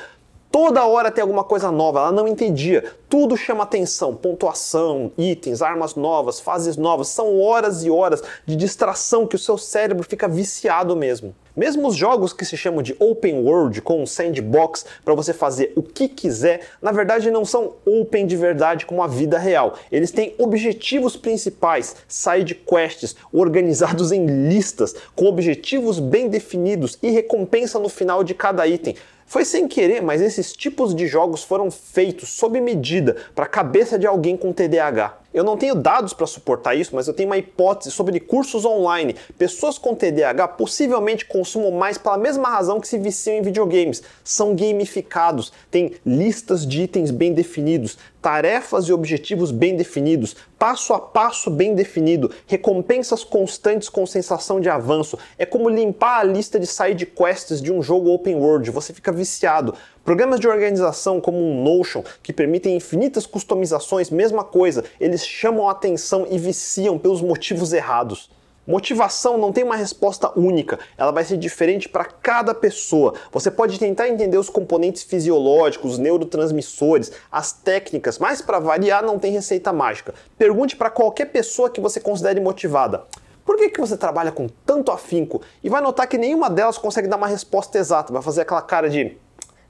[0.54, 2.84] Toda hora tem alguma coisa nova, ela não entendia.
[3.08, 7.08] Tudo chama atenção, pontuação, itens, armas novas, fases novas.
[7.08, 11.34] São horas e horas de distração que o seu cérebro fica viciado mesmo.
[11.56, 15.72] Mesmo os jogos que se chamam de open world, com um sandbox para você fazer
[15.74, 19.74] o que quiser, na verdade não são open de verdade como a vida real.
[19.90, 27.80] Eles têm objetivos principais, side quests, organizados em listas, com objetivos bem definidos e recompensa
[27.80, 28.94] no final de cada item.
[29.34, 33.98] Foi sem querer, mas esses tipos de jogos foram feitos sob medida para a cabeça
[33.98, 35.23] de alguém com TDAH.
[35.34, 39.16] Eu não tenho dados para suportar isso, mas eu tenho uma hipótese sobre cursos online.
[39.36, 44.00] Pessoas com TDAH possivelmente consumam mais pela mesma razão que se viciam em videogames.
[44.22, 51.00] São gamificados, têm listas de itens bem definidos, tarefas e objetivos bem definidos, passo a
[51.00, 55.18] passo bem definido, recompensas constantes com sensação de avanço.
[55.36, 58.70] É como limpar a lista de side quests de um jogo open world.
[58.70, 59.74] Você fica viciado.
[60.04, 65.72] Programas de organização como um Notion, que permitem infinitas customizações, mesma coisa, eles chamam a
[65.72, 68.30] atenção e viciam pelos motivos errados.
[68.66, 73.14] Motivação não tem uma resposta única, ela vai ser diferente para cada pessoa.
[73.32, 79.18] Você pode tentar entender os componentes fisiológicos, os neurotransmissores, as técnicas, mas para variar não
[79.18, 80.12] tem receita mágica.
[80.36, 83.04] Pergunte para qualquer pessoa que você considere motivada.
[83.42, 85.40] Por que, que você trabalha com tanto afinco?
[85.62, 88.90] E vai notar que nenhuma delas consegue dar uma resposta exata, vai fazer aquela cara
[88.90, 89.23] de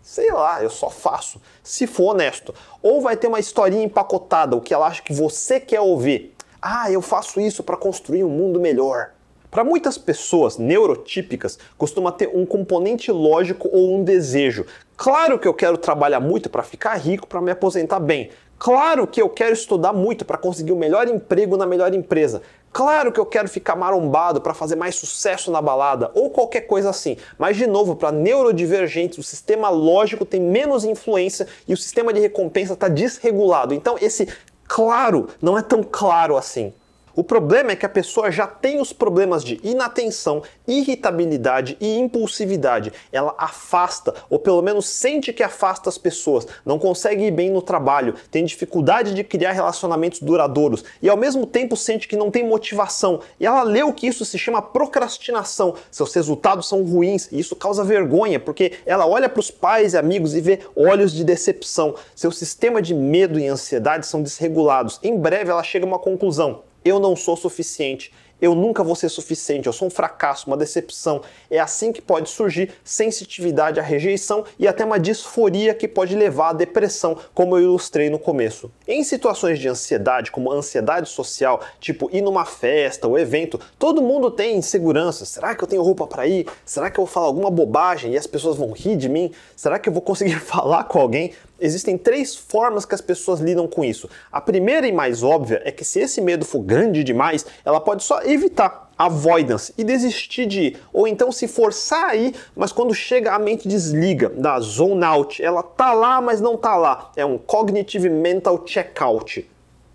[0.05, 2.55] Sei lá, eu só faço, se for honesto.
[2.83, 6.37] Ou vai ter uma historinha empacotada, o que ela acha que você quer ouvir.
[6.61, 9.13] Ah, eu faço isso para construir um mundo melhor.
[9.51, 14.67] Para muitas pessoas neurotípicas, costuma ter um componente lógico ou um desejo.
[14.95, 18.31] Claro que eu quero trabalhar muito para ficar rico, para me aposentar bem.
[18.59, 22.43] Claro que eu quero estudar muito para conseguir o melhor emprego na melhor empresa.
[22.75, 26.91] Claro que eu quero ficar marombado para fazer mais sucesso na balada ou qualquer coisa
[26.91, 32.13] assim, mas de novo, para neurodivergentes, o sistema lógico tem menos influência e o sistema
[32.13, 33.75] de recompensa está desregulado.
[33.75, 34.27] Então, esse
[34.67, 36.75] claro não é tão claro assim.
[37.17, 42.93] O problema é que a pessoa já tem os problemas de inatenção, irritabilidade e impulsividade.
[43.13, 47.63] Ela afasta, ou pelo menos sente que afasta as pessoas, não consegue ir bem no
[47.63, 52.45] trabalho, tem dificuldade de criar relacionamentos duradouros e ao mesmo tempo sente que não tem
[52.45, 53.21] motivação.
[53.39, 55.77] E ela leu que isso se chama procrastinação.
[55.93, 59.97] Seus resultados são ruins e isso causa vergonha, porque ela olha para os pais e
[59.97, 61.95] amigos e vê olhos de decepção.
[62.17, 64.99] Seu sistema de medo e ansiedade são desregulados.
[65.01, 68.13] Em breve ela chega a uma conclusão eu não sou suficiente,
[68.45, 71.23] eu nunca vou ser suficiente, eu sou um fracasso, uma decepção.
[71.51, 76.51] É assim que pode surgir sensitividade à rejeição e até uma disforia que pode levar
[76.51, 78.71] à depressão, como eu ilustrei no começo.
[78.87, 84.31] Em situações de ansiedade, como ansiedade social, tipo ir numa festa ou evento, todo mundo
[84.31, 85.25] tem insegurança.
[85.25, 86.47] Será que eu tenho roupa para ir?
[86.67, 89.33] Será que eu vou falar alguma bobagem e as pessoas vão rir de mim?
[89.57, 91.33] Será que eu vou conseguir falar com alguém?
[91.65, 94.07] Existem três formas que as pessoas lidam com isso.
[94.31, 98.05] A primeira e mais óbvia é que se esse medo for grande demais, ela pode
[98.05, 102.93] só evitar avoidance e desistir de ir, ou então se forçar a ir, mas quando
[102.93, 107.11] chega a mente desliga, da zone out, ela tá lá, mas não tá lá.
[107.17, 109.49] É um cognitive mental checkout.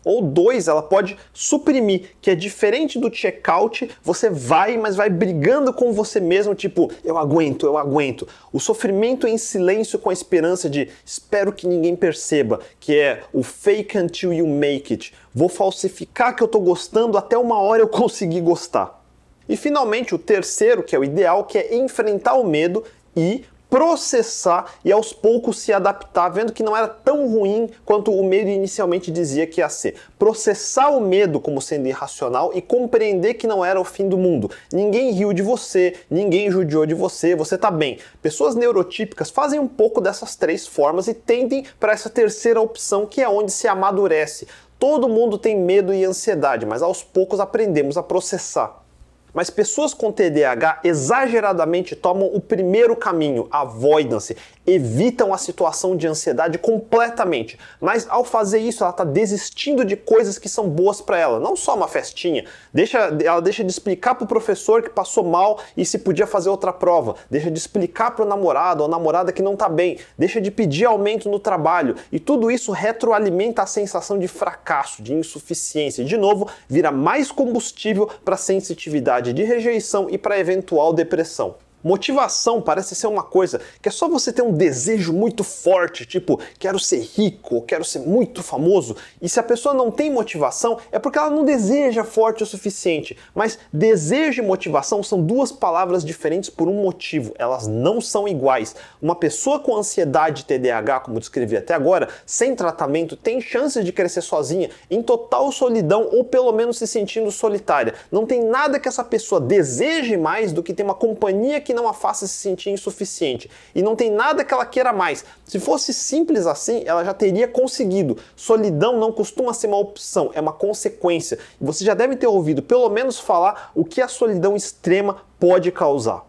[0.05, 5.73] Ou dois, ela pode suprimir, que é diferente do checkout, você vai, mas vai brigando
[5.73, 8.27] com você mesmo, tipo, eu aguento, eu aguento.
[8.51, 13.43] O sofrimento em silêncio com a esperança de espero que ninguém perceba, que é o
[13.43, 15.13] fake until you make it.
[15.35, 19.03] Vou falsificar que eu tô gostando até uma hora eu conseguir gostar.
[19.47, 22.83] E finalmente o terceiro, que é o ideal, que é enfrentar o medo
[23.15, 28.23] e processar e aos poucos se adaptar, vendo que não era tão ruim quanto o
[28.23, 29.95] medo inicialmente dizia que ia ser.
[30.17, 34.49] Processar o medo como sendo irracional e compreender que não era o fim do mundo.
[34.73, 37.99] Ninguém riu de você, ninguém judiou de você, você tá bem.
[38.21, 43.21] Pessoas neurotípicas fazem um pouco dessas três formas e tendem para essa terceira opção, que
[43.21, 44.47] é onde se amadurece.
[44.79, 48.88] Todo mundo tem medo e ansiedade, mas aos poucos aprendemos a processar.
[49.33, 56.57] Mas pessoas com TDAH exageradamente tomam o primeiro caminho, avoidance, evitam a situação de ansiedade
[56.57, 57.57] completamente.
[57.79, 61.55] Mas ao fazer isso, ela está desistindo de coisas que são boas para ela, não
[61.55, 62.45] só uma festinha.
[62.73, 66.49] Deixa, ela deixa de explicar para o professor que passou mal e se podia fazer
[66.49, 67.15] outra prova.
[67.29, 69.97] Deixa de explicar para o namorado ou namorada que não está bem.
[70.17, 71.95] Deixa de pedir aumento no trabalho.
[72.11, 76.03] E tudo isso retroalimenta a sensação de fracasso, de insuficiência.
[76.05, 81.55] De novo, vira mais combustível para a sensitividade de rejeição e para eventual depressão.
[81.83, 86.39] Motivação parece ser uma coisa que é só você ter um desejo muito forte, tipo,
[86.57, 88.95] quero ser rico, quero ser muito famoso.
[89.21, 93.17] E se a pessoa não tem motivação, é porque ela não deseja forte o suficiente.
[93.33, 98.75] Mas desejo e motivação são duas palavras diferentes por um motivo, elas não são iguais.
[99.01, 104.21] Uma pessoa com ansiedade TDAH, como descrevi até agora, sem tratamento, tem chances de crescer
[104.21, 107.93] sozinha, em total solidão ou pelo menos se sentindo solitária.
[108.11, 111.73] Não tem nada que essa pessoa deseje mais do que ter uma companhia que que
[111.75, 113.47] não a faça se sentir insuficiente.
[113.75, 115.23] E não tem nada que ela queira mais.
[115.45, 118.17] Se fosse simples assim, ela já teria conseguido.
[118.36, 121.38] Solidão não costuma ser uma opção, é uma consequência.
[121.62, 126.28] Você já deve ter ouvido pelo menos falar o que a solidão extrema pode causar.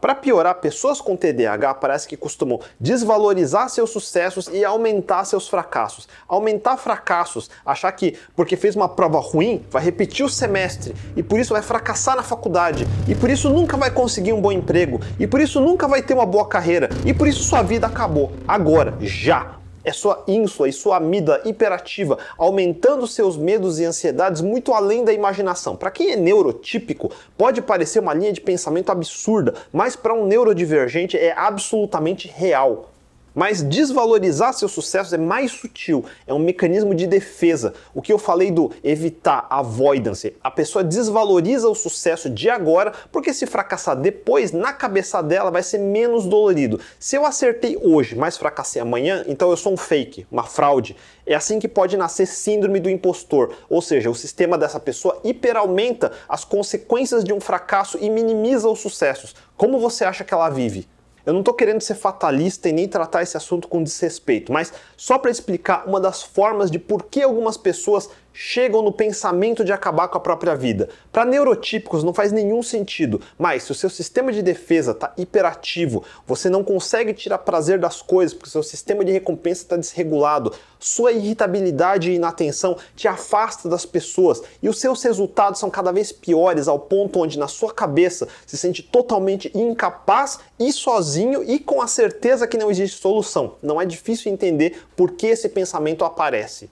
[0.00, 6.08] Para piorar, pessoas com TDAH parece que costumam desvalorizar seus sucessos e aumentar seus fracassos.
[6.28, 11.40] Aumentar fracassos, achar que porque fez uma prova ruim, vai repetir o semestre e por
[11.40, 15.26] isso vai fracassar na faculdade e por isso nunca vai conseguir um bom emprego e
[15.26, 18.32] por isso nunca vai ter uma boa carreira e por isso sua vida acabou.
[18.46, 19.58] Agora, já
[19.88, 25.12] é sua ínsula e sua amígdala hiperativa, aumentando seus medos e ansiedades muito além da
[25.14, 25.74] imaginação.
[25.74, 31.16] Para quem é neurotípico, pode parecer uma linha de pensamento absurda, mas para um neurodivergente
[31.16, 32.90] é absolutamente real.
[33.38, 37.72] Mas desvalorizar seu sucesso é mais sutil, é um mecanismo de defesa.
[37.94, 40.34] O que eu falei do evitar, avoidance.
[40.42, 45.62] A pessoa desvaloriza o sucesso de agora, porque se fracassar depois, na cabeça dela vai
[45.62, 46.80] ser menos dolorido.
[46.98, 50.96] Se eu acertei hoje, mas fracassei amanhã, então eu sou um fake, uma fraude.
[51.24, 56.10] É assim que pode nascer síndrome do impostor, ou seja, o sistema dessa pessoa hiperaumenta
[56.28, 59.32] as consequências de um fracasso e minimiza os sucessos.
[59.56, 60.88] Como você acha que ela vive?
[61.28, 65.18] Eu não estou querendo ser fatalista e nem tratar esse assunto com desrespeito, mas só
[65.18, 68.08] para explicar uma das formas de por que algumas pessoas
[68.40, 70.88] chegam no pensamento de acabar com a própria vida.
[71.10, 76.04] Para neurotípicos não faz nenhum sentido, mas se o seu sistema de defesa está hiperativo,
[76.24, 81.10] você não consegue tirar prazer das coisas porque seu sistema de recompensa está desregulado, sua
[81.10, 86.68] irritabilidade e inatenção te afasta das pessoas e os seus resultados são cada vez piores
[86.68, 91.88] ao ponto onde na sua cabeça se sente totalmente incapaz e sozinho e com a
[91.88, 93.56] certeza que não existe solução.
[93.60, 96.70] Não é difícil entender por que esse pensamento aparece.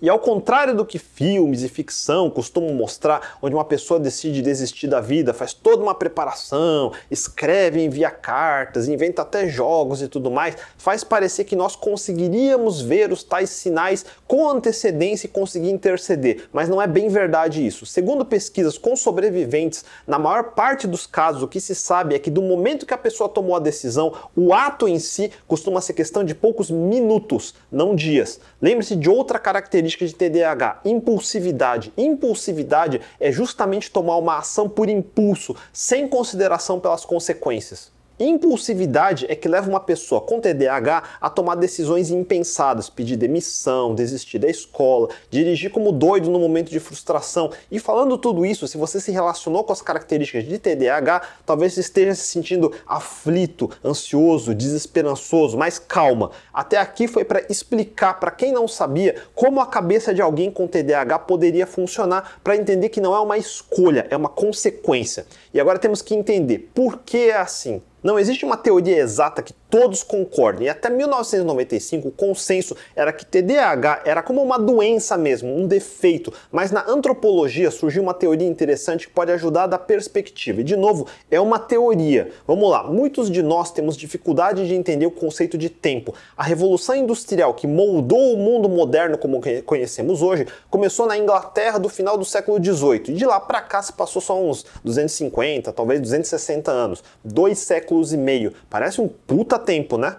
[0.00, 4.86] E ao contrário do que filmes e ficção costumam mostrar, onde uma pessoa decide desistir
[4.86, 10.56] da vida, faz toda uma preparação, escreve, envia cartas, inventa até jogos e tudo mais,
[10.76, 16.44] faz parecer que nós conseguiríamos ver os tais sinais com antecedência e conseguir interceder.
[16.52, 17.84] Mas não é bem verdade isso.
[17.84, 22.30] Segundo pesquisas com sobreviventes, na maior parte dos casos, o que se sabe é que
[22.30, 26.22] do momento que a pessoa tomou a decisão, o ato em si costuma ser questão
[26.22, 28.38] de poucos minutos, não dias.
[28.62, 31.92] Lembre-se de outra característica característica de TDAH, impulsividade.
[31.96, 37.90] Impulsividade é justamente tomar uma ação por impulso, sem consideração pelas consequências.
[38.20, 44.40] Impulsividade é que leva uma pessoa com TDAH a tomar decisões impensadas, pedir demissão, desistir
[44.40, 47.52] da escola, dirigir como doido no momento de frustração.
[47.70, 52.12] E falando tudo isso, se você se relacionou com as características de TDAH, talvez esteja
[52.12, 56.32] se sentindo aflito, ansioso, desesperançoso, mas calma.
[56.52, 60.66] Até aqui foi para explicar para quem não sabia como a cabeça de alguém com
[60.66, 65.24] TDAH poderia funcionar para entender que não é uma escolha, é uma consequência.
[65.54, 67.80] E agora temos que entender por que é assim.
[68.02, 70.66] Não existe uma teoria exata que todos concordem.
[70.66, 76.32] E até 1995 o consenso era que TDAH era como uma doença mesmo, um defeito.
[76.50, 80.60] Mas na antropologia surgiu uma teoria interessante que pode ajudar a dar perspectiva.
[80.60, 82.30] E de novo, é uma teoria.
[82.46, 86.14] Vamos lá, muitos de nós temos dificuldade de entender o conceito de tempo.
[86.36, 91.88] A revolução industrial que moldou o mundo moderno como conhecemos hoje começou na Inglaterra do
[91.88, 93.10] final do século 18.
[93.10, 97.02] E de lá para cá se passou só uns 250, talvez 260 anos.
[97.24, 98.52] Dois séculos e meio.
[98.70, 100.16] Parece um puta tempo, né?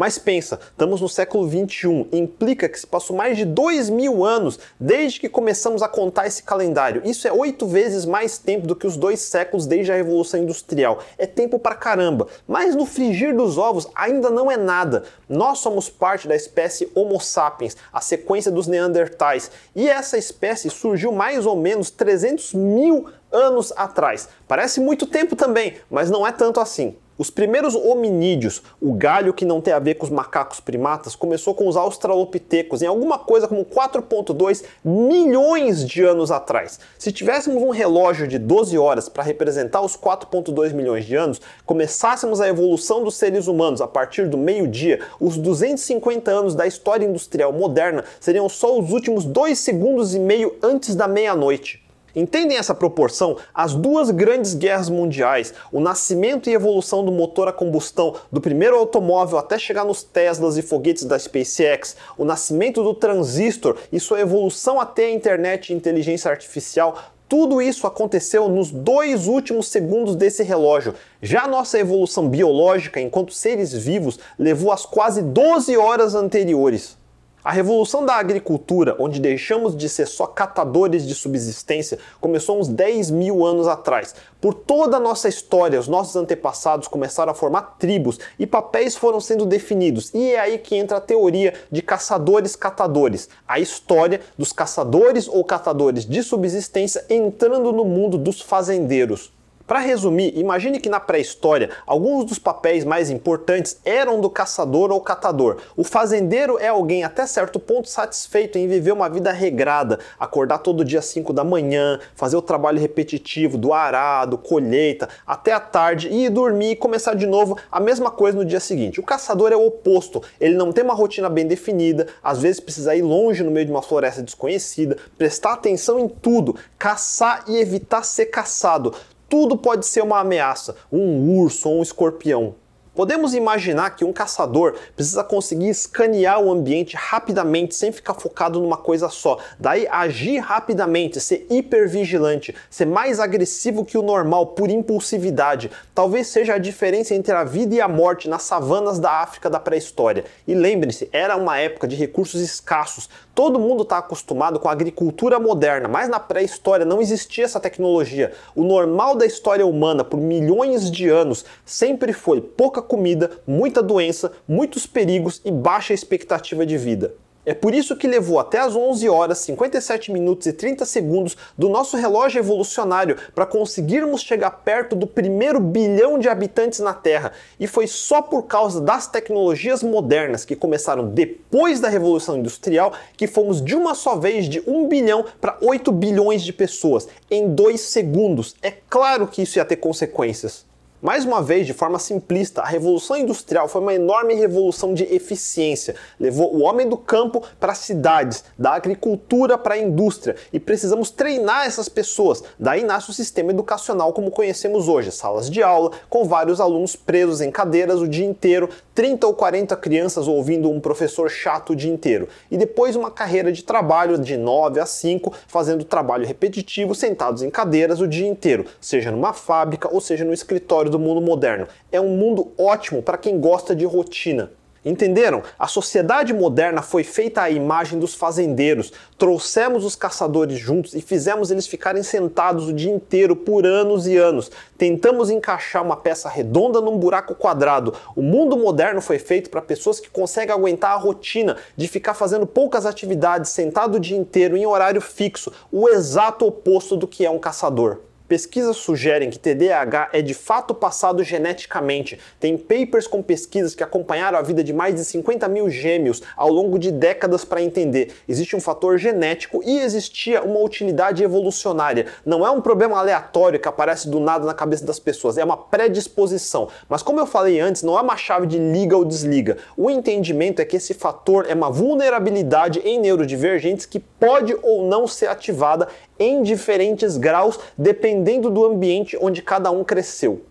[0.00, 4.58] Mas pensa, estamos no século 21, implica que se passou mais de dois mil anos
[4.80, 7.02] desde que começamos a contar esse calendário.
[7.04, 11.00] Isso é oito vezes mais tempo do que os dois séculos desde a Revolução Industrial.
[11.18, 12.28] É tempo pra caramba.
[12.48, 15.04] Mas no frigir dos ovos ainda não é nada.
[15.28, 21.12] Nós somos parte da espécie Homo sapiens, a sequência dos Neandertais, e essa espécie surgiu
[21.12, 24.30] mais ou menos 300 mil anos atrás.
[24.48, 26.96] Parece muito tempo também, mas não é tanto assim.
[27.20, 31.54] Os primeiros hominídeos, o galho que não tem a ver com os macacos primatas, começou
[31.54, 36.80] com os australopitecos em alguma coisa como 4,2 milhões de anos atrás.
[36.98, 42.40] Se tivéssemos um relógio de 12 horas para representar os 4,2 milhões de anos, começássemos
[42.40, 47.52] a evolução dos seres humanos a partir do meio-dia, os 250 anos da história industrial
[47.52, 51.89] moderna seriam só os últimos 2 segundos e meio antes da meia-noite.
[52.14, 53.36] Entendem essa proporção?
[53.54, 58.76] As duas grandes guerras mundiais, o nascimento e evolução do motor a combustão do primeiro
[58.76, 64.20] automóvel até chegar nos Teslas e foguetes da SpaceX, o nascimento do transistor e sua
[64.20, 66.96] evolução até a internet e inteligência artificial,
[67.30, 70.96] tudo isso aconteceu nos dois últimos segundos desse relógio.
[71.22, 76.98] Já nossa evolução biológica enquanto seres vivos levou as quase 12 horas anteriores.
[77.42, 83.10] A revolução da agricultura, onde deixamos de ser só catadores de subsistência, começou uns 10
[83.10, 84.14] mil anos atrás.
[84.42, 89.20] Por toda a nossa história, os nossos antepassados começaram a formar tribos e papéis foram
[89.20, 90.12] sendo definidos.
[90.12, 96.04] E é aí que entra a teoria de caçadores-catadores, a história dos caçadores ou catadores
[96.04, 99.32] de subsistência entrando no mundo dos fazendeiros.
[99.70, 105.00] Para resumir, imagine que na pré-história alguns dos papéis mais importantes eram do caçador ou
[105.00, 105.58] catador.
[105.76, 110.84] O fazendeiro é alguém até certo ponto satisfeito em viver uma vida regrada, acordar todo
[110.84, 116.08] dia às 5 da manhã, fazer o trabalho repetitivo do arado, colheita, até a tarde
[116.08, 118.98] e ir dormir e começar de novo a mesma coisa no dia seguinte.
[118.98, 122.96] O caçador é o oposto, ele não tem uma rotina bem definida, às vezes precisa
[122.96, 128.02] ir longe no meio de uma floresta desconhecida, prestar atenção em tudo, caçar e evitar
[128.02, 128.92] ser caçado
[129.30, 132.56] tudo pode ser uma ameaça, um urso ou um escorpião.
[133.00, 138.76] Podemos imaginar que um caçador precisa conseguir escanear o ambiente rapidamente, sem ficar focado numa
[138.76, 139.38] coisa só.
[139.58, 145.70] Daí agir rapidamente, ser hipervigilante, ser mais agressivo que o normal por impulsividade.
[145.94, 149.58] Talvez seja a diferença entre a vida e a morte nas savanas da África da
[149.58, 150.26] pré-história.
[150.46, 153.08] E lembre-se, era uma época de recursos escassos.
[153.34, 158.34] Todo mundo está acostumado com a agricultura moderna, mas na pré-história não existia essa tecnologia.
[158.54, 164.32] O normal da história humana por milhões de anos sempre foi pouca comida, muita doença,
[164.48, 167.14] muitos perigos e baixa expectativa de vida.
[167.46, 171.70] É por isso que levou até as 11 horas, 57 minutos e 30 segundos do
[171.70, 177.32] nosso relógio evolucionário para conseguirmos chegar perto do primeiro bilhão de habitantes na Terra.
[177.58, 183.26] E foi só por causa das tecnologias modernas que começaram depois da Revolução Industrial que
[183.26, 187.80] fomos de uma só vez de 1 bilhão para 8 bilhões de pessoas em 2
[187.80, 188.54] segundos.
[188.60, 190.69] É claro que isso ia ter consequências.
[191.02, 195.94] Mais uma vez, de forma simplista, a Revolução Industrial foi uma enorme revolução de eficiência.
[196.18, 201.10] Levou o homem do campo para as cidades, da agricultura para a indústria e precisamos
[201.10, 202.44] treinar essas pessoas.
[202.58, 207.40] Daí nasce o sistema educacional como conhecemos hoje: salas de aula, com vários alunos presos
[207.40, 208.68] em cadeiras o dia inteiro,
[209.00, 212.28] 30 ou 40 crianças ouvindo um professor chato o dia inteiro.
[212.50, 217.48] E depois uma carreira de trabalho de 9 a 5, fazendo trabalho repetitivo, sentados em
[217.48, 221.66] cadeiras o dia inteiro, seja numa fábrica ou seja no escritório do mundo moderno.
[221.90, 224.50] É um mundo ótimo para quem gosta de rotina.
[224.82, 225.42] Entenderam?
[225.58, 228.90] A sociedade moderna foi feita à imagem dos fazendeiros.
[229.18, 234.16] Trouxemos os caçadores juntos e fizemos eles ficarem sentados o dia inteiro por anos e
[234.16, 234.50] anos.
[234.78, 237.92] Tentamos encaixar uma peça redonda num buraco quadrado.
[238.16, 242.46] O mundo moderno foi feito para pessoas que conseguem aguentar a rotina de ficar fazendo
[242.46, 247.30] poucas atividades, sentado o dia inteiro em horário fixo, o exato oposto do que é
[247.30, 247.98] um caçador.
[248.30, 252.16] Pesquisas sugerem que TDAH é de fato passado geneticamente.
[252.38, 256.48] Tem papers com pesquisas que acompanharam a vida de mais de 50 mil gêmeos ao
[256.48, 258.12] longo de décadas para entender.
[258.28, 262.06] Existe um fator genético e existia uma utilidade evolucionária.
[262.24, 265.56] Não é um problema aleatório que aparece do nada na cabeça das pessoas, é uma
[265.56, 266.68] predisposição.
[266.88, 269.58] Mas como eu falei antes, não é uma chave de liga ou desliga.
[269.76, 275.08] O entendimento é que esse fator é uma vulnerabilidade em neurodivergentes que pode ou não
[275.08, 275.88] ser ativada
[276.20, 280.42] em diferentes graus, dependendo do ambiente onde cada um cresceu.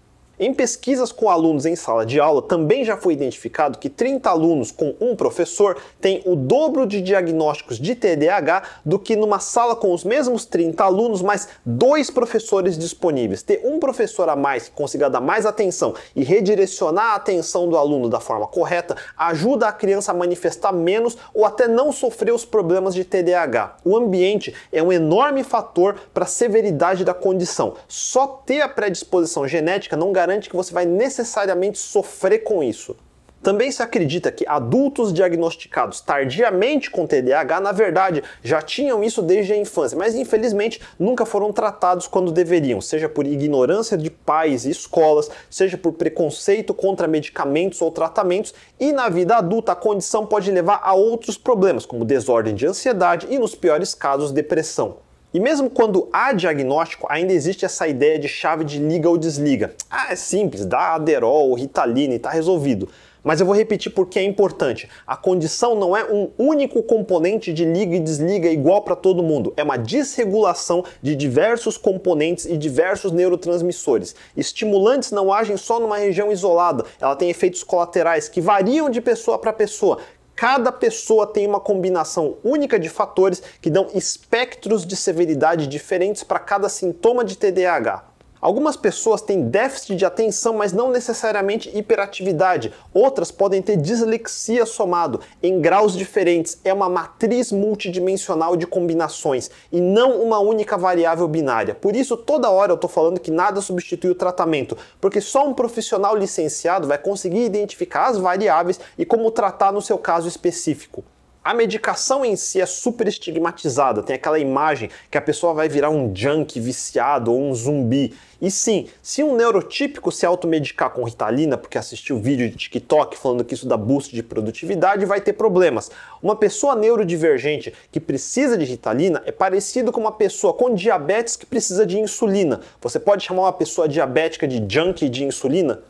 [0.42, 4.72] Em pesquisas com alunos em sala de aula, também já foi identificado que 30 alunos
[4.72, 9.94] com um professor têm o dobro de diagnósticos de TDAH do que numa sala com
[9.94, 13.44] os mesmos 30 alunos, mas dois professores disponíveis.
[13.44, 17.76] Ter um professor a mais que consiga dar mais atenção e redirecionar a atenção do
[17.76, 22.46] aluno da forma correta ajuda a criança a manifestar menos ou até não sofrer os
[22.46, 23.76] problemas de TDAH.
[23.84, 27.74] O ambiente é um enorme fator para a severidade da condição.
[27.90, 32.96] Só ter a predisposição genética não garante garante que você vai necessariamente sofrer com isso.
[33.42, 39.54] Também se acredita que adultos diagnosticados tardiamente com TDAH, na verdade, já tinham isso desde
[39.54, 44.72] a infância, mas infelizmente nunca foram tratados quando deveriam, seja por ignorância de pais e
[44.72, 50.52] escolas, seja por preconceito contra medicamentos ou tratamentos, e na vida adulta a condição pode
[50.52, 55.09] levar a outros problemas, como desordem de ansiedade e, nos piores casos, depressão.
[55.32, 59.76] E mesmo quando há diagnóstico, ainda existe essa ideia de chave de liga ou desliga.
[59.88, 62.90] Ah, é simples, dá Aderol, Ritalina e está resolvido.
[63.24, 64.90] Mas eu vou repetir porque é importante.
[65.06, 69.54] A condição não é um único componente de liga e desliga igual para todo mundo.
[69.56, 74.16] É uma desregulação de diversos componentes e diversos neurotransmissores.
[74.36, 79.38] Estimulantes não agem só numa região isolada, ela tem efeitos colaterais que variam de pessoa
[79.38, 80.00] para pessoa,
[80.40, 86.40] Cada pessoa tem uma combinação única de fatores que dão espectros de severidade diferentes para
[86.40, 88.09] cada sintoma de TDAH.
[88.42, 92.72] Algumas pessoas têm déficit de atenção, mas não necessariamente hiperatividade.
[92.94, 96.58] Outras podem ter dislexia somado em graus diferentes.
[96.64, 101.76] É uma matriz multidimensional de combinações e não uma única variável binária.
[101.76, 105.54] Por isso, toda hora eu estou falando que nada substitui o tratamento, porque só um
[105.54, 111.04] profissional licenciado vai conseguir identificar as variáveis e como tratar no seu caso específico.
[111.50, 115.90] A medicação em si é super estigmatizada, tem aquela imagem que a pessoa vai virar
[115.90, 118.14] um junk viciado ou um zumbi.
[118.40, 123.44] E sim, se um neurotípico se automedicar com Ritalina porque assistiu vídeo de TikTok falando
[123.44, 125.90] que isso dá boost de produtividade, vai ter problemas.
[126.22, 131.48] Uma pessoa neurodivergente que precisa de Ritalina é parecido com uma pessoa com diabetes que
[131.48, 132.60] precisa de insulina.
[132.80, 135.82] Você pode chamar uma pessoa diabética de junkie de insulina?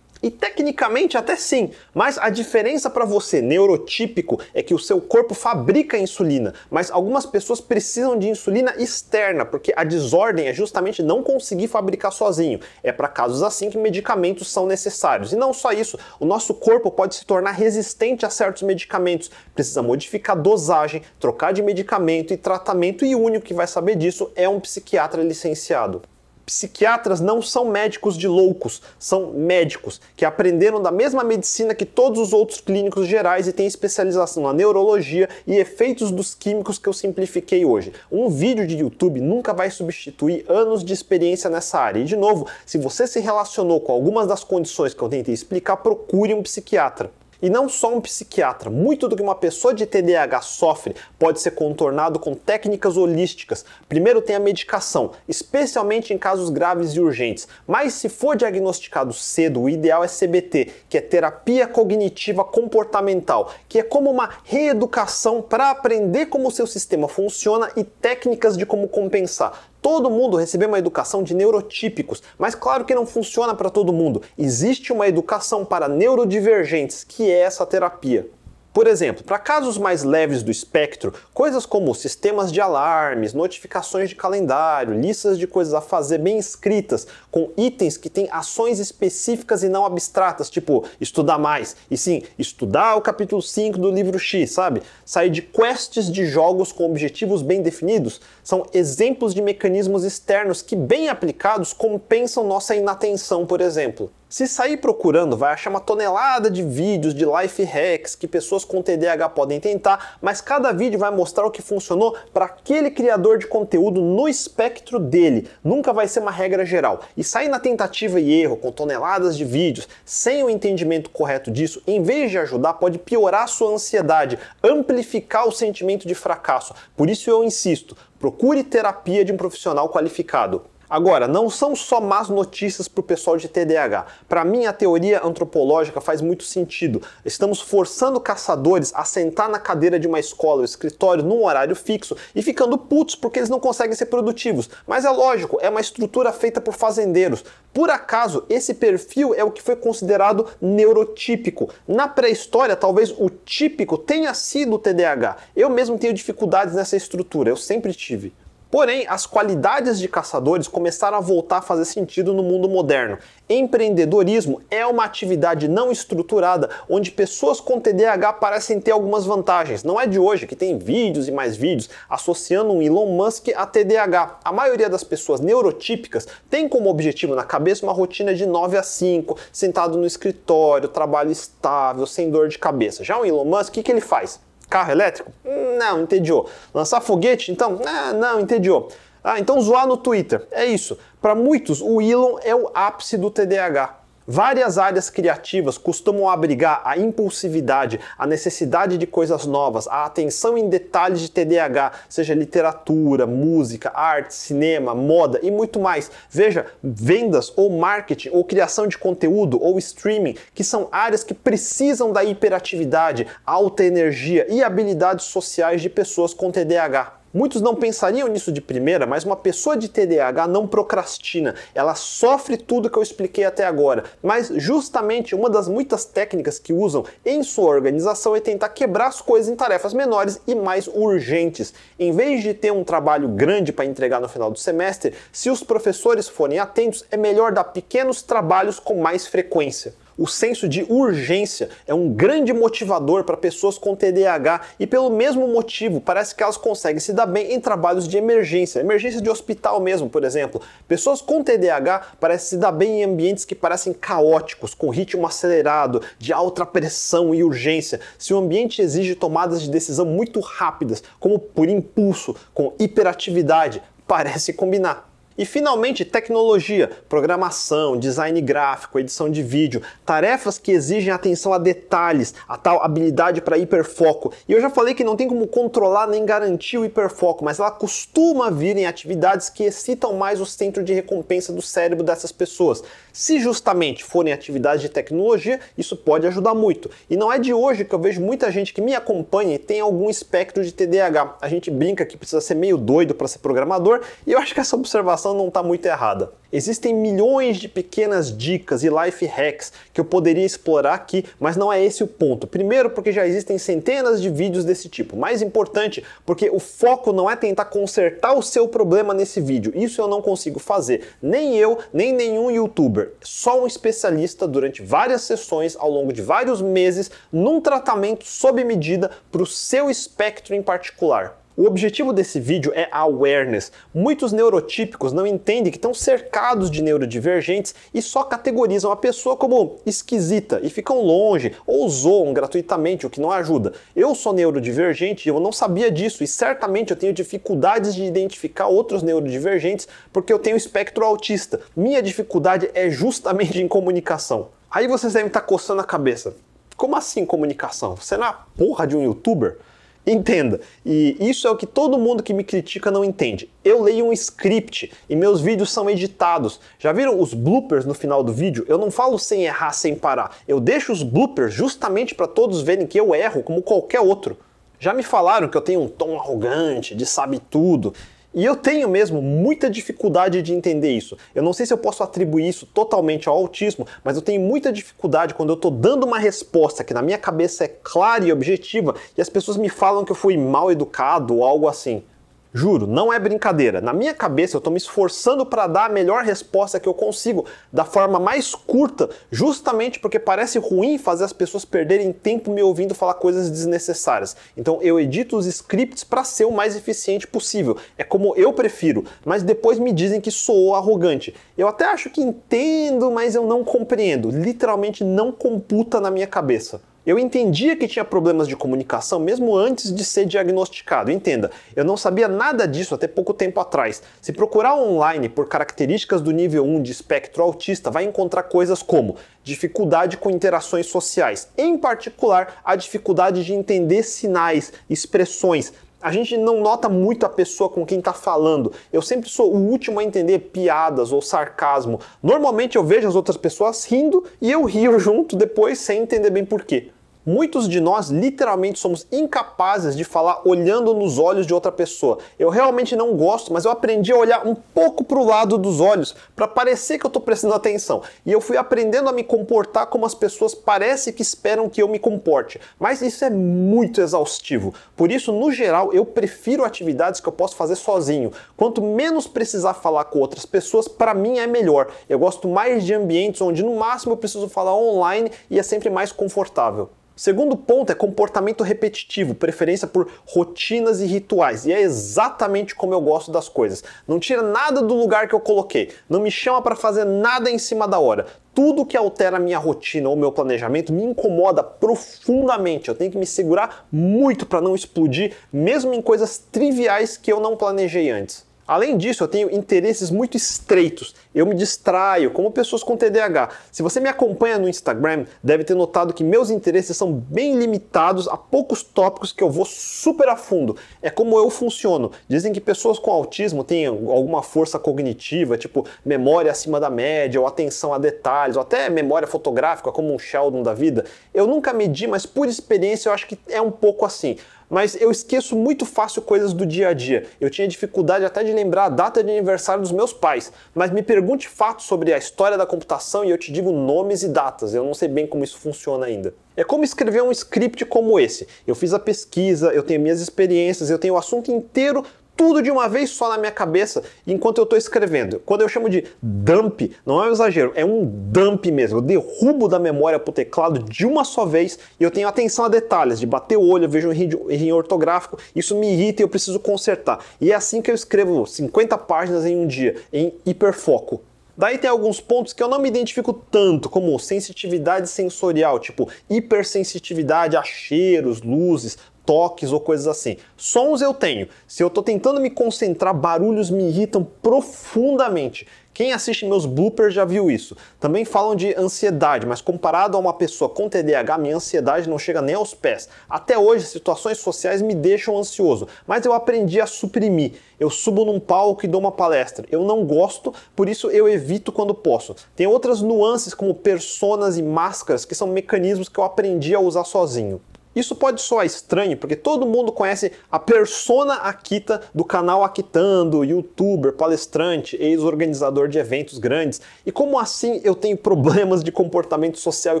[0.22, 5.32] E tecnicamente até sim, mas a diferença para você neurotípico é que o seu corpo
[5.34, 11.22] fabrica insulina, mas algumas pessoas precisam de insulina externa, porque a desordem é justamente não
[11.22, 12.60] conseguir fabricar sozinho.
[12.82, 15.32] É para casos assim que medicamentos são necessários.
[15.32, 19.30] E não só isso, o nosso corpo pode se tornar resistente a certos medicamentos.
[19.54, 24.30] Precisa modificar dosagem, trocar de medicamento e tratamento, e o único que vai saber disso
[24.36, 26.02] é um psiquiatra licenciado.
[26.50, 32.18] Psiquiatras não são médicos de loucos, são médicos que aprenderam da mesma medicina que todos
[32.18, 36.92] os outros clínicos gerais e têm especialização na neurologia e efeitos dos químicos que eu
[36.92, 37.92] simplifiquei hoje.
[38.10, 42.00] Um vídeo de YouTube nunca vai substituir anos de experiência nessa área.
[42.00, 45.76] E de novo, se você se relacionou com algumas das condições que eu tentei explicar,
[45.76, 47.12] procure um psiquiatra.
[47.42, 51.52] E não só um psiquiatra, muito do que uma pessoa de TDAH sofre pode ser
[51.52, 53.64] contornado com técnicas holísticas.
[53.88, 57.48] Primeiro tem a medicação, especialmente em casos graves e urgentes.
[57.66, 63.78] Mas se for diagnosticado cedo, o ideal é CBT, que é terapia cognitiva comportamental, que
[63.78, 68.88] é como uma reeducação para aprender como o seu sistema funciona e técnicas de como
[68.88, 69.70] compensar.
[69.82, 74.22] Todo mundo recebeu uma educação de neurotípicos, mas claro que não funciona para todo mundo.
[74.36, 78.28] Existe uma educação para neurodivergentes, que é essa terapia.
[78.72, 84.14] Por exemplo, para casos mais leves do espectro, coisas como sistemas de alarmes, notificações de
[84.14, 89.68] calendário, listas de coisas a fazer bem escritas, com itens que têm ações específicas e
[89.68, 94.82] não abstratas, tipo estudar mais, e sim, estudar o capítulo 5 do livro X, sabe?
[95.04, 98.20] Sair de quests de jogos com objetivos bem definidos,
[98.50, 104.10] são exemplos de mecanismos externos que, bem aplicados, compensam nossa inatenção, por exemplo.
[104.28, 108.80] Se sair procurando, vai achar uma tonelada de vídeos de life hacks que pessoas com
[108.80, 113.48] TDAH podem tentar, mas cada vídeo vai mostrar o que funcionou para aquele criador de
[113.48, 115.48] conteúdo no espectro dele.
[115.64, 117.00] Nunca vai ser uma regra geral.
[117.16, 121.82] E sair na tentativa e erro com toneladas de vídeos sem o entendimento correto disso,
[121.84, 126.72] em vez de ajudar, pode piorar sua ansiedade, amplificar o sentimento de fracasso.
[126.96, 130.69] Por isso eu insisto, procure terapia de um profissional qualificado.
[130.90, 134.06] Agora, não são só más notícias para o pessoal de TDAH.
[134.28, 137.00] Para mim, a teoria antropológica faz muito sentido.
[137.24, 142.16] Estamos forçando caçadores a sentar na cadeira de uma escola ou escritório num horário fixo
[142.34, 144.68] e ficando putos porque eles não conseguem ser produtivos.
[144.84, 147.44] Mas é lógico, é uma estrutura feita por fazendeiros.
[147.72, 151.70] Por acaso, esse perfil é o que foi considerado neurotípico.
[151.86, 155.36] Na pré-história, talvez o típico tenha sido o TDAH.
[155.54, 158.32] Eu mesmo tenho dificuldades nessa estrutura, eu sempre tive.
[158.70, 163.18] Porém, as qualidades de caçadores começaram a voltar a fazer sentido no mundo moderno.
[163.48, 169.82] Empreendedorismo é uma atividade não estruturada onde pessoas com TDAH parecem ter algumas vantagens.
[169.82, 173.66] Não é de hoje que tem vídeos e mais vídeos associando um Elon Musk a
[173.66, 174.38] TDAH.
[174.44, 178.84] A maioria das pessoas neurotípicas tem como objetivo na cabeça uma rotina de 9 a
[178.84, 183.02] 5, sentado no escritório, trabalho estável, sem dor de cabeça.
[183.02, 184.38] Já o Elon Musk, o que, que ele faz?
[184.70, 185.32] Carro elétrico?
[185.78, 186.48] Não, entediou.
[186.72, 187.50] Lançar foguete?
[187.50, 188.88] Então, ah, não, entediou.
[189.22, 190.46] Ah, então zoar no Twitter.
[190.50, 190.96] É isso.
[191.20, 193.99] Para muitos, o Elon é o ápice do TDAH.
[194.32, 200.68] Várias áreas criativas costumam abrigar a impulsividade, a necessidade de coisas novas, a atenção em
[200.68, 206.12] detalhes de TDAH, seja literatura, música, arte, cinema, moda e muito mais.
[206.30, 212.12] Veja, vendas ou marketing ou criação de conteúdo ou streaming, que são áreas que precisam
[212.12, 217.19] da hiperatividade, alta energia e habilidades sociais de pessoas com TDAH.
[217.32, 221.54] Muitos não pensariam nisso de primeira, mas uma pessoa de TDAH não procrastina.
[221.72, 224.02] Ela sofre tudo que eu expliquei até agora.
[224.20, 229.20] Mas justamente uma das muitas técnicas que usam em sua organização é tentar quebrar as
[229.20, 231.72] coisas em tarefas menores e mais urgentes.
[231.96, 235.62] Em vez de ter um trabalho grande para entregar no final do semestre, se os
[235.62, 239.94] professores forem atentos, é melhor dar pequenos trabalhos com mais frequência.
[240.20, 245.48] O senso de urgência é um grande motivador para pessoas com TDAH e, pelo mesmo
[245.48, 249.80] motivo, parece que elas conseguem se dar bem em trabalhos de emergência, emergência de hospital
[249.80, 250.60] mesmo, por exemplo.
[250.86, 256.02] Pessoas com TDAH parecem se dar bem em ambientes que parecem caóticos, com ritmo acelerado,
[256.18, 257.98] de alta pressão e urgência.
[258.18, 264.52] Se o ambiente exige tomadas de decisão muito rápidas, como por impulso, com hiperatividade, parece
[264.52, 265.09] combinar.
[265.40, 272.34] E finalmente, tecnologia, programação, design gráfico, edição de vídeo, tarefas que exigem atenção a detalhes,
[272.46, 274.34] a tal habilidade para hiperfoco.
[274.46, 277.70] E eu já falei que não tem como controlar nem garantir o hiperfoco, mas ela
[277.70, 282.84] costuma vir em atividades que excitam mais o centro de recompensa do cérebro dessas pessoas.
[283.10, 286.90] Se justamente forem atividades de tecnologia, isso pode ajudar muito.
[287.08, 289.80] E não é de hoje que eu vejo muita gente que me acompanha e tem
[289.80, 291.38] algum espectro de TDAH.
[291.40, 294.60] A gente brinca que precisa ser meio doido para ser programador, e eu acho que
[294.60, 296.32] essa observação não está muito errada.
[296.52, 301.72] Existem milhões de pequenas dicas e life hacks que eu poderia explorar aqui, mas não
[301.72, 302.44] é esse o ponto.
[302.44, 305.16] Primeiro, porque já existem centenas de vídeos desse tipo.
[305.16, 309.72] Mais importante, porque o foco não é tentar consertar o seu problema nesse vídeo.
[309.76, 311.14] Isso eu não consigo fazer.
[311.22, 313.12] Nem eu, nem nenhum youtuber.
[313.22, 319.10] Só um especialista durante várias sessões ao longo de vários meses num tratamento sob medida
[319.30, 321.39] para o seu espectro em particular.
[321.60, 323.70] O objetivo desse vídeo é awareness.
[323.92, 329.76] Muitos neurotípicos não entendem que estão cercados de neurodivergentes e só categorizam a pessoa como
[329.84, 333.74] esquisita e ficam longe ou zoam gratuitamente, o que não ajuda.
[333.94, 338.68] Eu sou neurodivergente e eu não sabia disso e certamente eu tenho dificuldades de identificar
[338.68, 341.60] outros neurodivergentes porque eu tenho espectro autista.
[341.76, 344.48] Minha dificuldade é justamente em comunicação.
[344.70, 346.34] Aí vocês devem estar coçando a cabeça.
[346.74, 347.96] Como assim comunicação?
[347.96, 349.58] Você é a porra de um youtuber?
[350.06, 353.50] Entenda, e isso é o que todo mundo que me critica não entende.
[353.62, 356.58] Eu leio um script e meus vídeos são editados.
[356.78, 358.64] Já viram os bloopers no final do vídeo?
[358.66, 360.38] Eu não falo sem errar, sem parar.
[360.48, 364.38] Eu deixo os bloopers justamente para todos verem que eu erro como qualquer outro.
[364.78, 367.92] Já me falaram que eu tenho um tom arrogante, de sabe tudo.
[368.32, 371.16] E eu tenho mesmo muita dificuldade de entender isso.
[371.34, 374.72] Eu não sei se eu posso atribuir isso totalmente ao autismo, mas eu tenho muita
[374.72, 378.94] dificuldade quando eu estou dando uma resposta que na minha cabeça é clara e objetiva
[379.18, 382.04] e as pessoas me falam que eu fui mal educado ou algo assim.
[382.52, 383.80] Juro, não é brincadeira.
[383.80, 387.46] Na minha cabeça eu estou me esforçando para dar a melhor resposta que eu consigo,
[387.72, 392.92] da forma mais curta, justamente porque parece ruim fazer as pessoas perderem tempo me ouvindo
[392.92, 394.36] falar coisas desnecessárias.
[394.56, 397.76] Então eu edito os scripts para ser o mais eficiente possível.
[397.96, 401.32] É como eu prefiro, mas depois me dizem que sou arrogante.
[401.56, 404.28] Eu até acho que entendo, mas eu não compreendo.
[404.28, 406.80] Literalmente não computa na minha cabeça.
[407.06, 411.10] Eu entendia que tinha problemas de comunicação mesmo antes de ser diagnosticado.
[411.10, 414.02] Entenda, eu não sabia nada disso até pouco tempo atrás.
[414.20, 419.16] Se procurar online por características do nível 1 de espectro autista, vai encontrar coisas como
[419.42, 426.60] dificuldade com interações sociais, em particular a dificuldade de entender sinais, expressões, a gente não
[426.60, 428.72] nota muito a pessoa com quem está falando.
[428.92, 432.00] Eu sempre sou o último a entender piadas ou sarcasmo.
[432.22, 436.44] Normalmente eu vejo as outras pessoas rindo e eu rio junto depois sem entender bem
[436.44, 436.90] porquê.
[437.24, 442.16] Muitos de nós literalmente somos incapazes de falar olhando nos olhos de outra pessoa.
[442.38, 445.80] Eu realmente não gosto, mas eu aprendi a olhar um pouco para o lado dos
[445.80, 448.02] olhos para parecer que eu estou prestando atenção.
[448.24, 451.88] E eu fui aprendendo a me comportar como as pessoas parecem que esperam que eu
[451.88, 452.58] me comporte.
[452.78, 454.72] Mas isso é muito exaustivo.
[454.96, 458.32] Por isso, no geral, eu prefiro atividades que eu posso fazer sozinho.
[458.56, 461.88] Quanto menos precisar falar com outras pessoas, para mim é melhor.
[462.08, 465.90] Eu gosto mais de ambientes onde no máximo eu preciso falar online e é sempre
[465.90, 466.88] mais confortável.
[467.20, 471.66] Segundo ponto é comportamento repetitivo, preferência por rotinas e rituais.
[471.66, 473.84] E é exatamente como eu gosto das coisas.
[474.08, 477.58] Não tira nada do lugar que eu coloquei, não me chama para fazer nada em
[477.58, 478.24] cima da hora.
[478.54, 482.88] Tudo que altera a minha rotina ou meu planejamento me incomoda profundamente.
[482.88, 487.38] Eu tenho que me segurar muito para não explodir, mesmo em coisas triviais que eu
[487.38, 488.49] não planejei antes.
[488.70, 491.12] Além disso, eu tenho interesses muito estreitos.
[491.34, 493.48] Eu me distraio, como pessoas com TDAH.
[493.72, 498.28] Se você me acompanha no Instagram, deve ter notado que meus interesses são bem limitados
[498.28, 500.76] a poucos tópicos que eu vou super a fundo.
[501.02, 502.12] É como eu funciono.
[502.28, 507.48] Dizem que pessoas com autismo têm alguma força cognitiva, tipo memória acima da média, ou
[507.48, 511.04] atenção a detalhes, ou até memória fotográfica, como um Sheldon da vida.
[511.34, 514.36] Eu nunca medi, mas por experiência eu acho que é um pouco assim
[514.70, 517.26] mas eu esqueço muito fácil coisas do dia a dia.
[517.40, 521.02] Eu tinha dificuldade até de lembrar a data de aniversário dos meus pais, mas me
[521.02, 524.72] pergunte fatos sobre a história da computação e eu te digo nomes e datas.
[524.72, 526.32] Eu não sei bem como isso funciona ainda.
[526.56, 528.46] É como escrever um script como esse.
[528.66, 532.04] Eu fiz a pesquisa, eu tenho minhas experiências, eu tenho o assunto inteiro
[532.36, 535.40] tudo de uma vez só na minha cabeça enquanto eu estou escrevendo.
[535.44, 538.98] Quando eu chamo de dump, não é um exagero, é um dump mesmo.
[538.98, 542.64] Eu derrubo da memória para o teclado de uma só vez e eu tenho atenção
[542.64, 546.24] a detalhes, de bater o olho, eu vejo um erro ortográfico, isso me irrita e
[546.24, 547.20] eu preciso consertar.
[547.40, 551.22] E é assim que eu escrevo 50 páginas em um dia, em hiperfoco.
[551.60, 557.54] Daí tem alguns pontos que eu não me identifico tanto, como sensitividade sensorial, tipo hipersensitividade
[557.54, 558.96] a cheiros, luzes,
[559.30, 560.38] toques ou coisas assim.
[560.56, 561.46] Sons eu tenho.
[561.68, 565.68] Se eu estou tentando me concentrar, barulhos me irritam profundamente.
[565.94, 567.76] Quem assiste meus bloopers já viu isso.
[568.00, 572.42] Também falam de ansiedade, mas comparado a uma pessoa com TDAH, minha ansiedade não chega
[572.42, 573.08] nem aos pés.
[573.28, 577.52] Até hoje, situações sociais me deixam ansioso, mas eu aprendi a suprimir.
[577.78, 579.64] Eu subo num palco e dou uma palestra.
[579.70, 582.34] Eu não gosto, por isso eu evito quando posso.
[582.56, 587.04] Tem outras nuances como personas e máscaras que são mecanismos que eu aprendi a usar
[587.04, 587.60] sozinho.
[587.94, 594.12] Isso pode soar estranho, porque todo mundo conhece a persona Akita do canal Akitando, youtuber,
[594.12, 596.80] palestrante, ex-organizador de eventos grandes.
[597.04, 600.00] E como assim eu tenho problemas de comportamento social e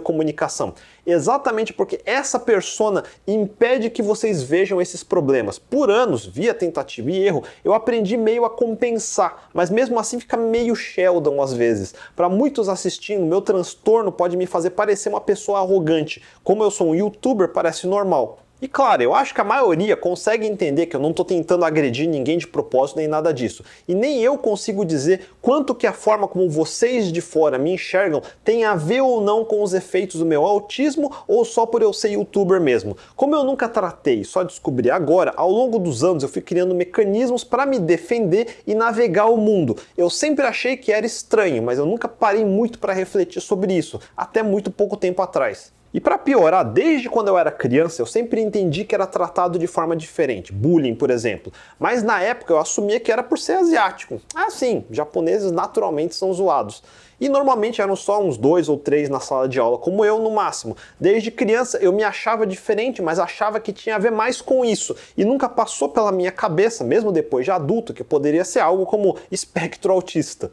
[0.00, 0.72] comunicação?
[1.06, 5.58] Exatamente porque essa persona impede que vocês vejam esses problemas.
[5.58, 10.36] Por anos, via tentativa e erro, eu aprendi meio a compensar, mas mesmo assim fica
[10.36, 11.94] meio Sheldon às vezes.
[12.14, 16.22] Para muitos assistindo, meu transtorno pode me fazer parecer uma pessoa arrogante.
[16.44, 18.38] Como eu sou um youtuber, parece normal.
[18.62, 22.06] E claro, eu acho que a maioria consegue entender que eu não estou tentando agredir
[22.06, 23.64] ninguém de propósito nem nada disso.
[23.88, 28.20] E nem eu consigo dizer quanto que a forma como vocês de fora me enxergam
[28.44, 31.90] tem a ver ou não com os efeitos do meu autismo ou só por eu
[31.90, 32.98] ser youtuber mesmo.
[33.16, 37.42] Como eu nunca tratei, só descobri agora, ao longo dos anos eu fui criando mecanismos
[37.42, 39.74] para me defender e navegar o mundo.
[39.96, 43.98] Eu sempre achei que era estranho, mas eu nunca parei muito para refletir sobre isso,
[44.14, 45.72] até muito pouco tempo atrás.
[45.92, 49.66] E para piorar, desde quando eu era criança, eu sempre entendi que era tratado de
[49.66, 51.52] forma diferente, bullying, por exemplo.
[51.80, 54.20] Mas na época eu assumia que era por ser asiático.
[54.32, 56.80] Ah, sim, japoneses naturalmente são zoados.
[57.20, 60.30] E normalmente eram só uns dois ou três na sala de aula, como eu no
[60.30, 60.76] máximo.
[60.98, 64.94] Desde criança eu me achava diferente, mas achava que tinha a ver mais com isso.
[65.16, 69.16] E nunca passou pela minha cabeça, mesmo depois de adulto, que poderia ser algo como
[69.30, 70.52] espectro autista.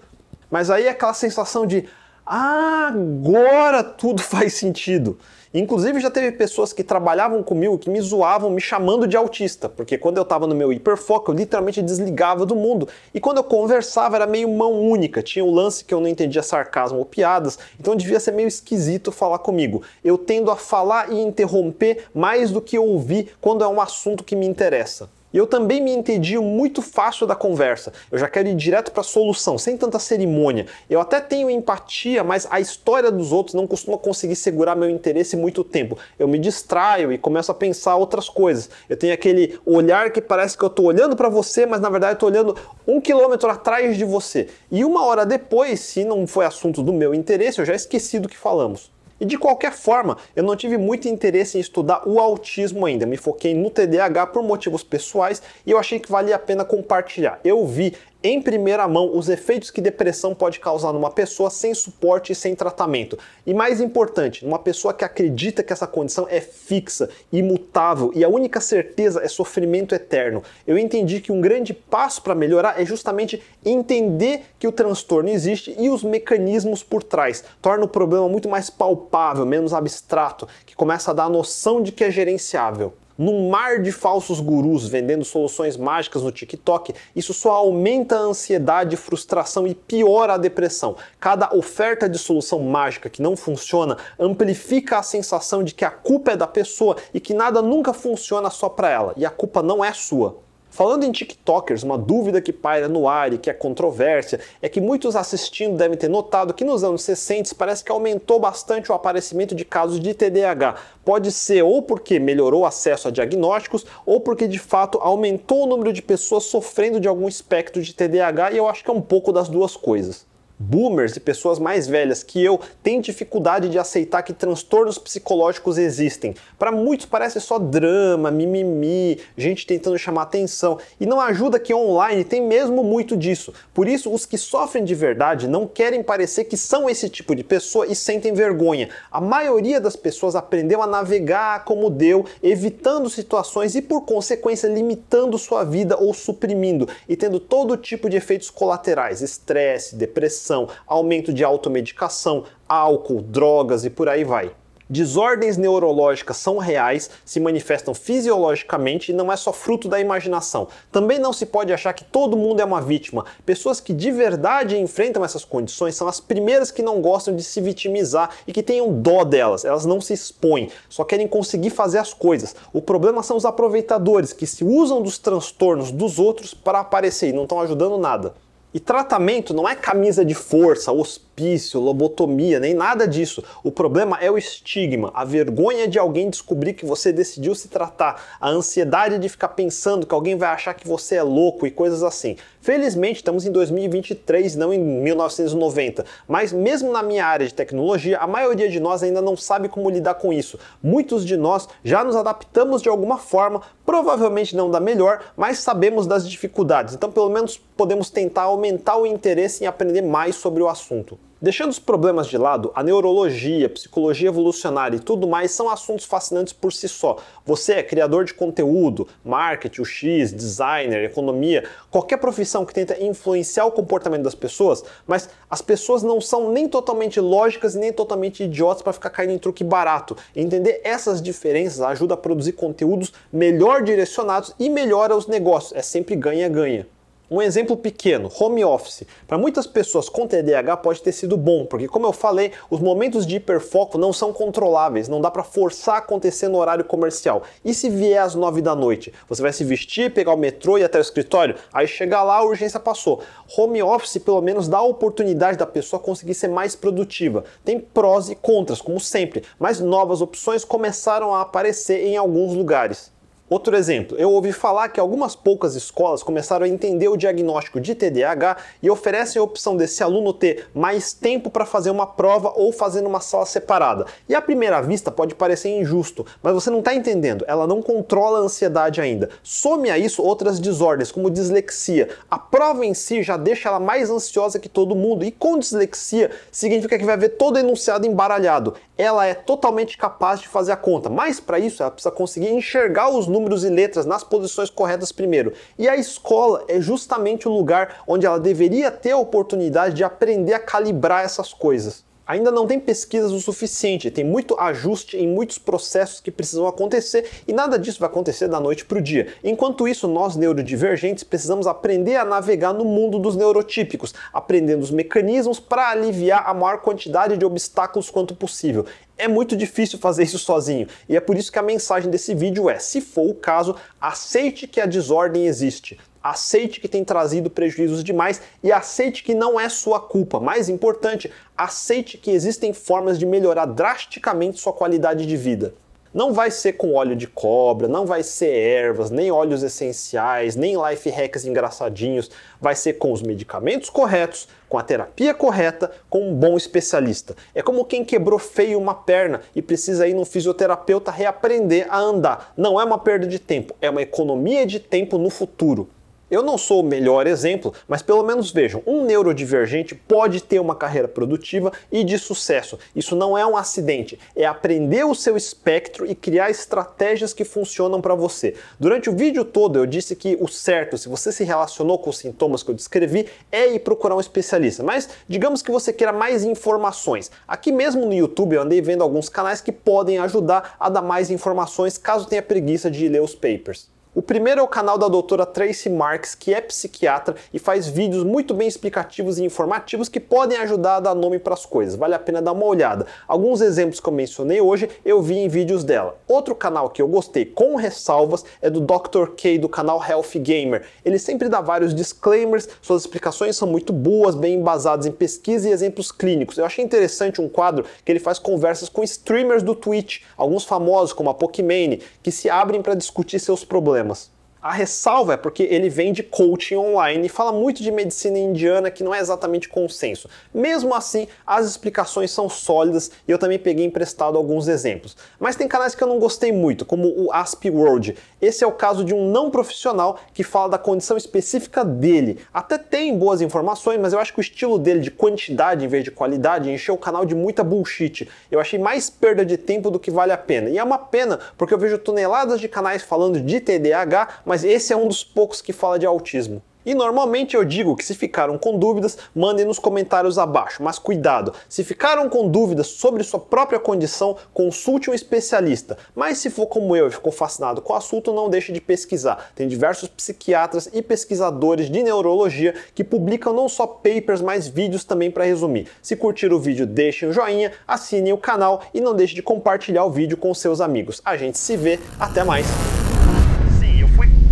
[0.49, 1.87] Mas aí é aquela sensação de
[2.27, 5.17] agora tudo faz sentido.
[5.53, 9.97] Inclusive já teve pessoas que trabalhavam comigo que me zoavam me chamando de autista, porque
[9.97, 12.87] quando eu estava no meu hiperfoco eu literalmente desligava do mundo.
[13.13, 16.43] E quando eu conversava era meio mão única, tinha um lance que eu não entendia
[16.43, 19.81] sarcasmo ou piadas, então devia ser meio esquisito falar comigo.
[20.03, 24.35] Eu tendo a falar e interromper mais do que ouvir quando é um assunto que
[24.35, 25.09] me interessa.
[25.33, 27.91] E eu também me entendi muito fácil da conversa.
[28.09, 30.67] Eu já quero ir direto para a solução, sem tanta cerimônia.
[30.89, 35.35] Eu até tenho empatia, mas a história dos outros não costuma conseguir segurar meu interesse
[35.35, 35.97] muito tempo.
[36.17, 38.69] Eu me distraio e começo a pensar outras coisas.
[38.87, 42.13] Eu tenho aquele olhar que parece que eu estou olhando para você, mas na verdade
[42.13, 42.55] estou olhando
[42.87, 44.47] um quilômetro atrás de você.
[44.71, 48.29] E uma hora depois, se não foi assunto do meu interesse, eu já esqueci do
[48.29, 48.96] que falamos.
[49.19, 53.05] E de qualquer forma, eu não tive muito interesse em estudar o autismo ainda.
[53.05, 57.39] Me foquei no TDAH por motivos pessoais e eu achei que valia a pena compartilhar.
[57.43, 62.31] Eu vi em primeira mão os efeitos que depressão pode causar numa pessoa sem suporte
[62.31, 63.17] e sem tratamento.
[63.45, 68.29] E mais importante, numa pessoa que acredita que essa condição é fixa, imutável e a
[68.29, 70.43] única certeza é sofrimento eterno.
[70.65, 75.75] Eu entendi que um grande passo para melhorar é justamente entender que o transtorno existe
[75.77, 77.43] e os mecanismos por trás.
[77.61, 81.91] Torna o problema muito mais palpável, menos abstrato, que começa a dar a noção de
[81.91, 87.51] que é gerenciável num mar de falsos gurus vendendo soluções mágicas no TikTok, isso só
[87.51, 90.95] aumenta a ansiedade, frustração e piora a depressão.
[91.19, 96.31] Cada oferta de solução mágica que não funciona amplifica a sensação de que a culpa
[96.31, 99.83] é da pessoa e que nada nunca funciona só para ela, e a culpa não
[99.83, 100.46] é sua.
[100.77, 104.79] Falando em TikTokers, uma dúvida que paira no ar e que é controvérsia é que
[104.79, 109.55] muitos assistindo devem ter notado que nos anos 60 parece que aumentou bastante o aparecimento
[109.55, 110.75] de casos de TDAH.
[111.03, 115.65] Pode ser ou porque melhorou o acesso a diagnósticos ou porque de fato aumentou o
[115.65, 119.01] número de pessoas sofrendo de algum espectro de TDAH e eu acho que é um
[119.01, 120.27] pouco das duas coisas
[120.59, 126.33] boomers e pessoas mais velhas que eu têm dificuldade de aceitar que transtornos psicológicos existem.
[126.57, 132.23] Para muitos parece só drama, mimimi, gente tentando chamar atenção e não ajuda que online
[132.23, 133.53] tem mesmo muito disso.
[133.73, 137.43] Por isso, os que sofrem de verdade não querem parecer que são esse tipo de
[137.43, 138.89] pessoa e sentem vergonha.
[139.11, 145.37] A maioria das pessoas aprendeu a navegar como deu, evitando situações e por consequência limitando
[145.37, 151.33] sua vida ou suprimindo e tendo todo tipo de efeitos colaterais, estresse, depressão depressão, aumento
[151.33, 154.51] de automedicação, álcool, drogas e por aí vai.
[154.89, 160.69] Desordens neurológicas são reais, se manifestam fisiologicamente e não é só fruto da imaginação.
[160.89, 163.25] Também não se pode achar que todo mundo é uma vítima.
[163.45, 167.59] Pessoas que de verdade enfrentam essas condições são as primeiras que não gostam de se
[167.59, 169.65] vitimizar e que tenham dó delas.
[169.65, 172.55] Elas não se expõem, só querem conseguir fazer as coisas.
[172.71, 177.33] O problema são os aproveitadores que se usam dos transtornos dos outros para aparecer e
[177.33, 178.33] não estão ajudando nada.
[178.73, 180.91] E tratamento não é camisa de força,
[181.37, 183.43] hospício, lobotomia, nem nada disso.
[183.63, 188.37] O problema é o estigma, a vergonha de alguém descobrir que você decidiu se tratar,
[188.41, 192.01] a ansiedade de ficar pensando que alguém vai achar que você é louco e coisas
[192.01, 192.37] assim.
[192.59, 198.25] Felizmente estamos em 2023, não em 1990, mas mesmo na minha área de tecnologia, a
[198.25, 200.57] maioria de nós ainda não sabe como lidar com isso.
[200.81, 206.07] Muitos de nós já nos adaptamos de alguma forma, provavelmente não da melhor, mas sabemos
[206.07, 206.95] das dificuldades.
[206.95, 211.26] Então, pelo menos podemos tentar aumentar o interesse em aprender mais sobre o assunto.
[211.39, 216.51] Deixando os problemas de lado, a neurologia, psicologia evolucionária e tudo mais são assuntos fascinantes
[216.51, 217.17] por si só.
[217.45, 223.71] Você é criador de conteúdo, marketing, UX, designer, economia, qualquer profissão que tenta influenciar o
[223.71, 228.81] comportamento das pessoas, mas as pessoas não são nem totalmente lógicas e nem totalmente idiotas
[228.81, 230.17] para ficar caindo em truque barato.
[230.35, 235.77] Entender essas diferenças ajuda a produzir conteúdos melhor direcionados e melhora os negócios.
[235.77, 236.87] É sempre ganha-ganha.
[237.29, 239.03] Um exemplo pequeno, home office.
[239.27, 243.27] Para muitas pessoas com TDAH pode ter sido bom, porque como eu falei, os momentos
[243.27, 247.43] de hiperfoco não são controláveis, não dá para forçar acontecer no horário comercial.
[247.65, 249.13] E se vier às 9 da noite?
[249.27, 251.55] Você vai se vestir, pegar o metrô e ir até o escritório?
[251.73, 253.21] Aí chegar lá, a urgência passou.
[253.57, 257.43] Home office pelo menos dá a oportunidade da pessoa conseguir ser mais produtiva.
[257.65, 263.16] Tem prós e contras, como sempre, mas novas opções começaram a aparecer em alguns lugares.
[263.49, 267.95] Outro exemplo, eu ouvi falar que algumas poucas escolas começaram a entender o diagnóstico de
[267.95, 272.73] TDAH e oferecem a opção desse aluno ter mais tempo para fazer uma prova ou
[272.73, 274.05] fazer numa sala separada.
[274.27, 278.39] E à primeira vista pode parecer injusto, mas você não está entendendo, ela não controla
[278.39, 279.29] a ansiedade ainda.
[279.41, 282.09] Some a isso outras desordens, como dislexia.
[282.29, 286.31] A prova em si já deixa ela mais ansiosa que todo mundo, e com dislexia
[286.51, 288.73] significa que vai ver todo enunciado embaralhado.
[288.97, 293.09] Ela é totalmente capaz de fazer a conta, mas para isso ela precisa conseguir enxergar
[293.09, 295.53] os números e letras nas posições corretas primeiro.
[295.77, 300.53] E a escola é justamente o lugar onde ela deveria ter a oportunidade de aprender
[300.53, 305.57] a calibrar essas coisas ainda não tem pesquisas o suficiente, tem muito ajuste em muitos
[305.57, 309.33] processos que precisam acontecer e nada disso vai acontecer da noite para o dia.
[309.43, 315.59] Enquanto isso, nós neurodivergentes precisamos aprender a navegar no mundo dos neurotípicos, aprendendo os mecanismos
[315.59, 318.85] para aliviar a maior quantidade de obstáculos quanto possível.
[319.17, 322.69] É muito difícil fazer isso sozinho, e é por isso que a mensagem desse vídeo
[322.69, 325.97] é: se for o caso, aceite que a desordem existe.
[326.29, 330.41] Aceite que tem trazido prejuízos demais e aceite que não é sua culpa.
[330.41, 335.73] Mais importante, aceite que existem formas de melhorar drasticamente sua qualidade de vida.
[336.13, 340.75] Não vai ser com óleo de cobra, não vai ser ervas, nem óleos essenciais, nem
[340.75, 342.29] life hacks engraçadinhos.
[342.59, 347.37] Vai ser com os medicamentos corretos, com a terapia correta, com um bom especialista.
[347.55, 352.51] É como quem quebrou feio uma perna e precisa ir no fisioterapeuta reaprender a andar.
[352.57, 355.87] Não é uma perda de tempo, é uma economia de tempo no futuro.
[356.29, 360.75] Eu não sou o melhor exemplo, mas pelo menos vejam, um neurodivergente pode ter uma
[360.75, 362.77] carreira produtiva e de sucesso.
[362.93, 368.01] Isso não é um acidente, é aprender o seu espectro e criar estratégias que funcionam
[368.01, 368.55] para você.
[368.77, 372.17] Durante o vídeo todo eu disse que o certo, se você se relacionou com os
[372.17, 374.83] sintomas que eu descrevi, é ir procurar um especialista.
[374.83, 377.31] Mas digamos que você queira mais informações.
[377.47, 381.31] Aqui mesmo no YouTube eu andei vendo alguns canais que podem ajudar a dar mais
[381.31, 383.95] informações caso tenha preguiça de ler os papers.
[384.17, 388.23] O primeiro é o canal da doutora Tracy Marks, que é psiquiatra e faz vídeos
[388.23, 391.95] muito bem explicativos e informativos que podem ajudar a dar nome para as coisas.
[391.95, 393.05] Vale a pena dar uma olhada.
[393.27, 396.17] Alguns exemplos que eu mencionei hoje eu vi em vídeos dela.
[396.27, 399.35] Outro canal que eu gostei com ressalvas é do Dr.
[399.37, 400.87] K do canal Health Gamer.
[401.05, 405.71] Ele sempre dá vários disclaimers, suas explicações são muito boas, bem embasadas em pesquisa e
[405.71, 406.57] exemplos clínicos.
[406.57, 411.13] Eu achei interessante um quadro que ele faz conversas com streamers do Twitch, alguns famosos
[411.13, 414.06] como a Pokimane, que se abrem para discutir seus problemas.
[414.07, 414.36] ます。
[414.61, 419.03] A ressalva é porque ele vem de coaching online e fala muito de medicina indiana que
[419.03, 420.27] não é exatamente consenso.
[420.53, 425.15] Mesmo assim, as explicações são sólidas e eu também peguei emprestado alguns exemplos.
[425.39, 428.15] Mas tem canais que eu não gostei muito, como o Asp World.
[428.41, 432.39] Esse é o caso de um não profissional que fala da condição específica dele.
[432.51, 436.03] Até tem boas informações, mas eu acho que o estilo dele de quantidade em vez
[436.03, 438.27] de qualidade encheu o canal de muita bullshit.
[438.49, 440.69] Eu achei mais perda de tempo do que vale a pena.
[440.69, 444.93] E é uma pena, porque eu vejo toneladas de canais falando de TDAH, mas esse
[444.93, 446.63] é um dos poucos que fala de autismo.
[446.87, 450.81] E normalmente eu digo que se ficaram com dúvidas, mandem nos comentários abaixo.
[450.81, 455.97] Mas cuidado, se ficaram com dúvidas sobre sua própria condição, consulte um especialista.
[456.15, 459.51] Mas se for como eu e ficou fascinado com o assunto, não deixe de pesquisar.
[459.53, 465.29] Tem diversos psiquiatras e pesquisadores de neurologia que publicam não só papers, mas vídeos também
[465.29, 465.89] para resumir.
[466.01, 470.05] Se curtir o vídeo, deixem um joinha, assinem o canal e não deixe de compartilhar
[470.05, 471.21] o vídeo com seus amigos.
[471.25, 472.65] A gente se vê, até mais!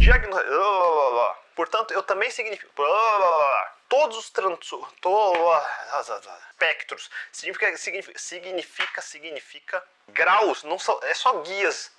[0.06, 1.46] Diagnosticado.
[1.56, 2.72] Portanto, eu também significo.
[3.88, 4.26] Todos os
[6.52, 11.92] espectros significa, significa, significa, significa graus, não são, é só guias.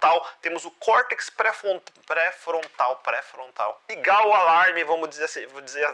[0.00, 3.82] Tal, temos o córtex pré-frontal, pré-frontal.
[3.88, 5.86] Ligar o alarme, vamos dizer assim, vou dizer,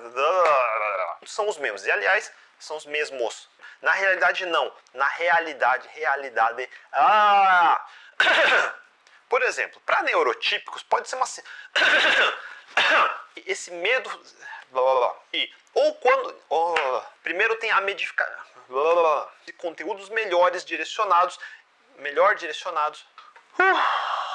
[1.24, 1.86] são os mesmos.
[1.86, 3.48] E aliás, são os mesmos.
[3.80, 4.72] Na realidade, não.
[4.92, 6.68] Na realidade, realidade.
[6.92, 7.86] Ah!
[9.28, 11.26] Por exemplo, para neurotípicos pode ser uma
[13.46, 14.10] esse medo
[14.70, 18.48] blá, blá, blá, e ou quando oh, primeiro tem a medificação
[19.46, 21.38] de conteúdos melhores direcionados,
[21.96, 23.06] melhor direcionados.
[23.58, 24.27] Uh.